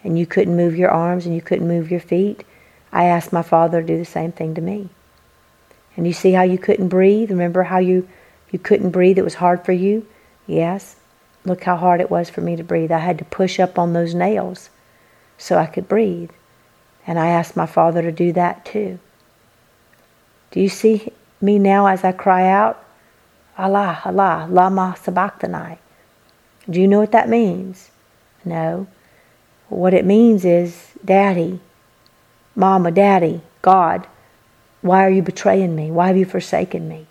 and 0.04 0.18
you 0.18 0.26
couldn't 0.26 0.56
move 0.56 0.76
your 0.76 0.90
arms 0.90 1.24
and 1.24 1.34
you 1.34 1.40
couldn't 1.40 1.68
move 1.68 1.90
your 1.90 2.00
feet, 2.00 2.44
I 2.92 3.04
asked 3.04 3.32
my 3.32 3.42
father 3.42 3.80
to 3.80 3.86
do 3.86 3.96
the 3.96 4.04
same 4.04 4.32
thing 4.32 4.54
to 4.54 4.60
me. 4.60 4.90
And 5.96 6.06
you 6.06 6.12
see 6.12 6.32
how 6.32 6.42
you 6.42 6.58
couldn't 6.58 6.88
breathe? 6.88 7.30
Remember 7.30 7.62
how 7.62 7.78
you, 7.78 8.06
you 8.50 8.58
couldn't 8.58 8.90
breathe? 8.90 9.18
It 9.18 9.24
was 9.24 9.34
hard 9.34 9.64
for 9.64 9.72
you? 9.72 10.06
Yes. 10.46 10.96
Look 11.46 11.64
how 11.64 11.76
hard 11.76 12.02
it 12.02 12.10
was 12.10 12.28
for 12.28 12.42
me 12.42 12.56
to 12.56 12.62
breathe. 12.62 12.92
I 12.92 12.98
had 12.98 13.18
to 13.18 13.24
push 13.24 13.58
up 13.58 13.78
on 13.78 13.94
those 13.94 14.14
nails 14.14 14.68
so 15.38 15.56
I 15.56 15.66
could 15.66 15.88
breathe. 15.88 16.30
And 17.06 17.18
I 17.18 17.28
asked 17.28 17.56
my 17.56 17.66
Father 17.66 18.02
to 18.02 18.12
do 18.12 18.32
that 18.32 18.64
too. 18.64 18.98
Do 20.50 20.60
you 20.60 20.68
see 20.68 21.08
me 21.40 21.58
now 21.58 21.86
as 21.86 22.04
I 22.04 22.12
cry 22.12 22.48
out? 22.48 22.82
Allah, 23.58 24.00
Allah, 24.04 24.46
Lama 24.48 24.96
Sabachthani. 25.00 25.78
Do 26.70 26.80
you 26.80 26.86
know 26.86 27.00
what 27.00 27.12
that 27.12 27.28
means? 27.28 27.90
No. 28.44 28.86
What 29.68 29.94
it 29.94 30.04
means 30.04 30.44
is, 30.44 30.92
Daddy, 31.04 31.60
Mama, 32.54 32.90
Daddy, 32.90 33.40
God, 33.62 34.06
why 34.80 35.04
are 35.04 35.10
you 35.10 35.22
betraying 35.22 35.74
me? 35.74 35.90
Why 35.90 36.08
have 36.08 36.16
you 36.16 36.24
forsaken 36.24 36.88
me? 36.88 37.06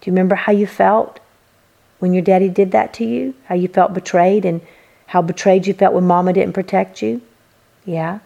Do 0.00 0.10
you 0.10 0.12
remember 0.12 0.36
how 0.36 0.52
you 0.52 0.66
felt 0.66 1.20
when 1.98 2.12
your 2.12 2.22
daddy 2.22 2.48
did 2.48 2.72
that 2.72 2.92
to 2.94 3.04
you? 3.04 3.34
How 3.46 3.54
you 3.54 3.68
felt 3.68 3.94
betrayed 3.94 4.44
and 4.44 4.60
how 5.06 5.22
betrayed 5.22 5.66
you 5.66 5.74
felt 5.74 5.94
when 5.94 6.06
mama 6.06 6.32
didn't 6.32 6.52
protect 6.52 7.02
you? 7.02 7.22
Yeah. 7.84 8.20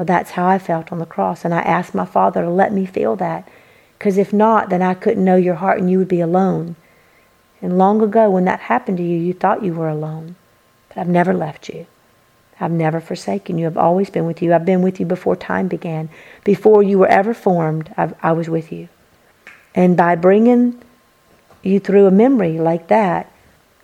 Well, 0.00 0.06
that's 0.06 0.30
how 0.30 0.46
I 0.46 0.58
felt 0.58 0.92
on 0.92 0.98
the 0.98 1.04
cross. 1.04 1.44
And 1.44 1.52
I 1.52 1.60
asked 1.60 1.94
my 1.94 2.06
father 2.06 2.40
to 2.40 2.48
let 2.48 2.72
me 2.72 2.86
feel 2.86 3.16
that. 3.16 3.46
Because 3.98 4.16
if 4.16 4.32
not, 4.32 4.70
then 4.70 4.80
I 4.80 4.94
couldn't 4.94 5.26
know 5.26 5.36
your 5.36 5.56
heart 5.56 5.78
and 5.78 5.90
you 5.90 5.98
would 5.98 6.08
be 6.08 6.22
alone. 6.22 6.76
And 7.60 7.76
long 7.76 8.00
ago, 8.00 8.30
when 8.30 8.46
that 8.46 8.60
happened 8.60 8.96
to 8.96 9.04
you, 9.04 9.18
you 9.18 9.34
thought 9.34 9.62
you 9.62 9.74
were 9.74 9.90
alone. 9.90 10.36
But 10.88 10.96
I've 10.96 11.08
never 11.08 11.34
left 11.34 11.68
you. 11.68 11.86
I've 12.58 12.70
never 12.70 12.98
forsaken 12.98 13.58
you. 13.58 13.66
I've 13.66 13.76
always 13.76 14.08
been 14.08 14.24
with 14.24 14.40
you. 14.40 14.54
I've 14.54 14.64
been 14.64 14.80
with 14.80 15.00
you 15.00 15.04
before 15.04 15.36
time 15.36 15.68
began. 15.68 16.08
Before 16.44 16.82
you 16.82 16.98
were 16.98 17.08
ever 17.08 17.34
formed, 17.34 17.92
I've, 17.98 18.14
I 18.22 18.32
was 18.32 18.48
with 18.48 18.72
you. 18.72 18.88
And 19.74 19.98
by 19.98 20.14
bringing 20.14 20.82
you 21.62 21.78
through 21.78 22.06
a 22.06 22.10
memory 22.10 22.58
like 22.58 22.88
that, 22.88 23.30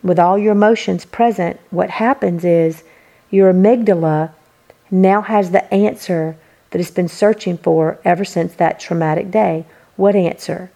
with 0.03 0.19
all 0.19 0.39
your 0.39 0.53
emotions 0.53 1.05
present, 1.05 1.61
what 1.69 1.91
happens 1.91 2.43
is 2.43 2.85
your 3.29 3.53
amygdala 3.53 4.33
now 4.91 5.23
has 5.23 5.51
the 5.51 5.73
answer 5.73 6.37
that 6.71 6.81
it's 6.81 6.91
been 6.91 7.09
searching 7.09 7.59
for 7.59 7.99
ever 8.05 8.25
since 8.25 8.55
that 8.55 8.81
traumatic 8.81 9.31
day. 9.31 9.65
What 9.97 10.15
answer? 10.15 10.71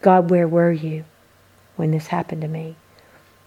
God, 0.00 0.30
where 0.30 0.48
were 0.48 0.72
you 0.72 1.04
when 1.76 1.90
this 1.90 2.08
happened 2.08 2.42
to 2.42 2.48
me? 2.48 2.76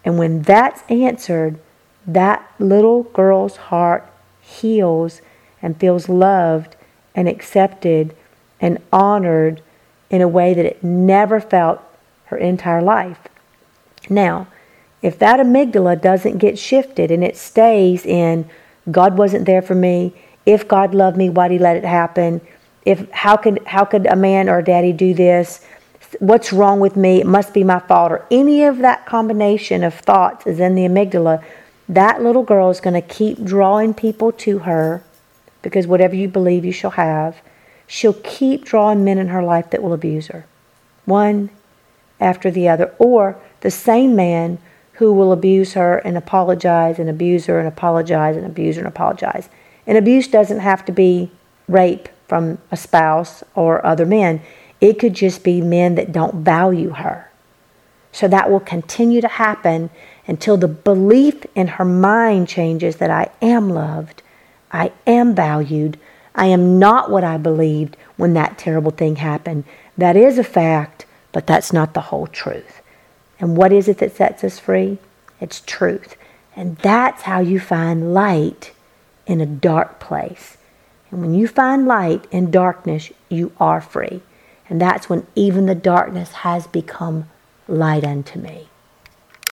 And 0.03 0.17
when 0.17 0.41
that's 0.41 0.83
answered, 0.89 1.59
that 2.05 2.49
little 2.59 3.03
girl's 3.03 3.57
heart 3.57 4.07
heals 4.41 5.21
and 5.61 5.79
feels 5.79 6.09
loved 6.09 6.75
and 7.13 7.27
accepted 7.27 8.15
and 8.59 8.79
honored 8.91 9.61
in 10.09 10.21
a 10.21 10.27
way 10.27 10.53
that 10.53 10.65
it 10.65 10.83
never 10.83 11.39
felt 11.39 11.81
her 12.25 12.37
entire 12.37 12.81
life. 12.81 13.19
Now, 14.09 14.47
if 15.01 15.17
that 15.19 15.39
amygdala 15.39 16.01
doesn't 16.01 16.37
get 16.39 16.59
shifted 16.59 17.11
and 17.11 17.23
it 17.23 17.37
stays 17.37 18.05
in 18.05 18.49
God 18.91 19.17
wasn't 19.17 19.45
there 19.45 19.61
for 19.61 19.75
me, 19.75 20.13
if 20.45 20.67
God 20.67 20.95
loved 20.95 21.17
me, 21.17 21.29
why'd 21.29 21.51
he 21.51 21.59
let 21.59 21.77
it 21.77 21.85
happen? 21.85 22.41
If 22.85 23.09
how 23.11 23.37
could 23.37 23.63
how 23.67 23.85
could 23.85 24.05
a 24.07 24.15
man 24.15 24.49
or 24.49 24.59
a 24.59 24.63
daddy 24.63 24.93
do 24.93 25.13
this? 25.13 25.65
What's 26.19 26.51
wrong 26.51 26.79
with 26.79 26.95
me? 26.95 27.19
It 27.19 27.27
must 27.27 27.53
be 27.53 27.63
my 27.63 27.79
fault. 27.79 28.11
Or 28.11 28.25
any 28.31 28.63
of 28.63 28.79
that 28.79 29.05
combination 29.05 29.83
of 29.83 29.93
thoughts 29.93 30.47
is 30.47 30.59
in 30.59 30.73
the 30.73 30.85
amygdala. 30.85 31.43
That 31.87 32.23
little 32.23 32.41
girl 32.41 32.71
is 32.71 32.81
going 32.81 32.99
to 32.99 33.07
keep 33.07 33.43
drawing 33.43 33.93
people 33.93 34.31
to 34.31 34.59
her 34.59 35.03
because 35.61 35.85
whatever 35.85 36.15
you 36.15 36.27
believe 36.27 36.65
you 36.65 36.71
shall 36.71 36.91
have. 36.91 37.41
She'll 37.85 38.13
keep 38.23 38.65
drawing 38.65 39.03
men 39.03 39.17
in 39.19 39.27
her 39.27 39.43
life 39.43 39.69
that 39.69 39.83
will 39.83 39.93
abuse 39.93 40.27
her. 40.27 40.45
One 41.05 41.51
after 42.19 42.49
the 42.49 42.67
other. 42.69 42.93
Or 42.97 43.39
the 43.61 43.71
same 43.71 44.15
man 44.15 44.57
who 44.99 45.13
will 45.13 45.31
abuse 45.31 45.73
her 45.73 45.97
and 45.99 46.17
apologize 46.17 46.99
and 46.99 47.09
abuse 47.09 47.45
her 47.45 47.57
and 47.57 47.67
apologize 47.69 48.35
and 48.35 48.45
abuse 48.45 48.75
her 48.75 48.81
and 48.81 48.87
apologize. 48.87 49.47
And 49.87 49.97
abuse 49.97 50.27
doesn't 50.27 50.59
have 50.59 50.83
to 50.85 50.91
be 50.91 51.31
rape 51.69 52.09
from 52.27 52.57
a 52.69 52.75
spouse 52.75 53.41
or 53.55 53.85
other 53.85 54.05
men, 54.05 54.41
it 54.81 54.99
could 54.99 55.13
just 55.13 55.41
be 55.41 55.61
men 55.61 55.95
that 55.95 56.11
don't 56.11 56.43
value 56.43 56.89
her. 56.89 57.31
So 58.11 58.27
that 58.27 58.51
will 58.51 58.59
continue 58.59 59.21
to 59.21 59.27
happen 59.29 59.89
until 60.27 60.57
the 60.57 60.67
belief 60.67 61.45
in 61.55 61.67
her 61.67 61.85
mind 61.85 62.49
changes 62.49 62.97
that 62.97 63.09
I 63.09 63.29
am 63.41 63.69
loved, 63.69 64.21
I 64.69 64.91
am 65.07 65.33
valued, 65.33 65.97
I 66.35 66.47
am 66.47 66.77
not 66.77 67.09
what 67.09 67.23
I 67.23 67.37
believed 67.37 67.95
when 68.17 68.33
that 68.33 68.57
terrible 68.57 68.91
thing 68.91 69.15
happened. 69.15 69.63
That 69.97 70.17
is 70.17 70.37
a 70.37 70.43
fact, 70.43 71.05
but 71.31 71.47
that's 71.47 71.71
not 71.71 71.93
the 71.93 72.01
whole 72.01 72.27
truth. 72.27 72.78
And 73.39 73.55
what 73.55 73.71
is 73.71 73.87
it 73.87 73.97
that 73.99 74.15
sets 74.15 74.43
us 74.43 74.59
free? 74.59 74.97
It's 75.39 75.61
truth. 75.61 76.15
And 76.55 76.77
that's 76.77 77.23
how 77.23 77.39
you 77.39 77.59
find 77.59 78.13
light 78.13 78.73
in 79.25 79.39
a 79.41 79.45
dark 79.45 79.99
place. 79.99 80.57
And 81.11 81.21
when 81.21 81.33
you 81.33 81.47
find 81.47 81.85
light 81.85 82.27
in 82.31 82.51
darkness, 82.51 83.11
you 83.29 83.51
are 83.59 83.81
free. 83.81 84.21
And 84.69 84.79
that's 84.79 85.09
when 85.09 85.25
even 85.35 85.65
the 85.65 85.75
darkness 85.75 86.31
has 86.31 86.67
become 86.67 87.29
light 87.67 88.03
unto 88.03 88.39
me. 88.39 88.68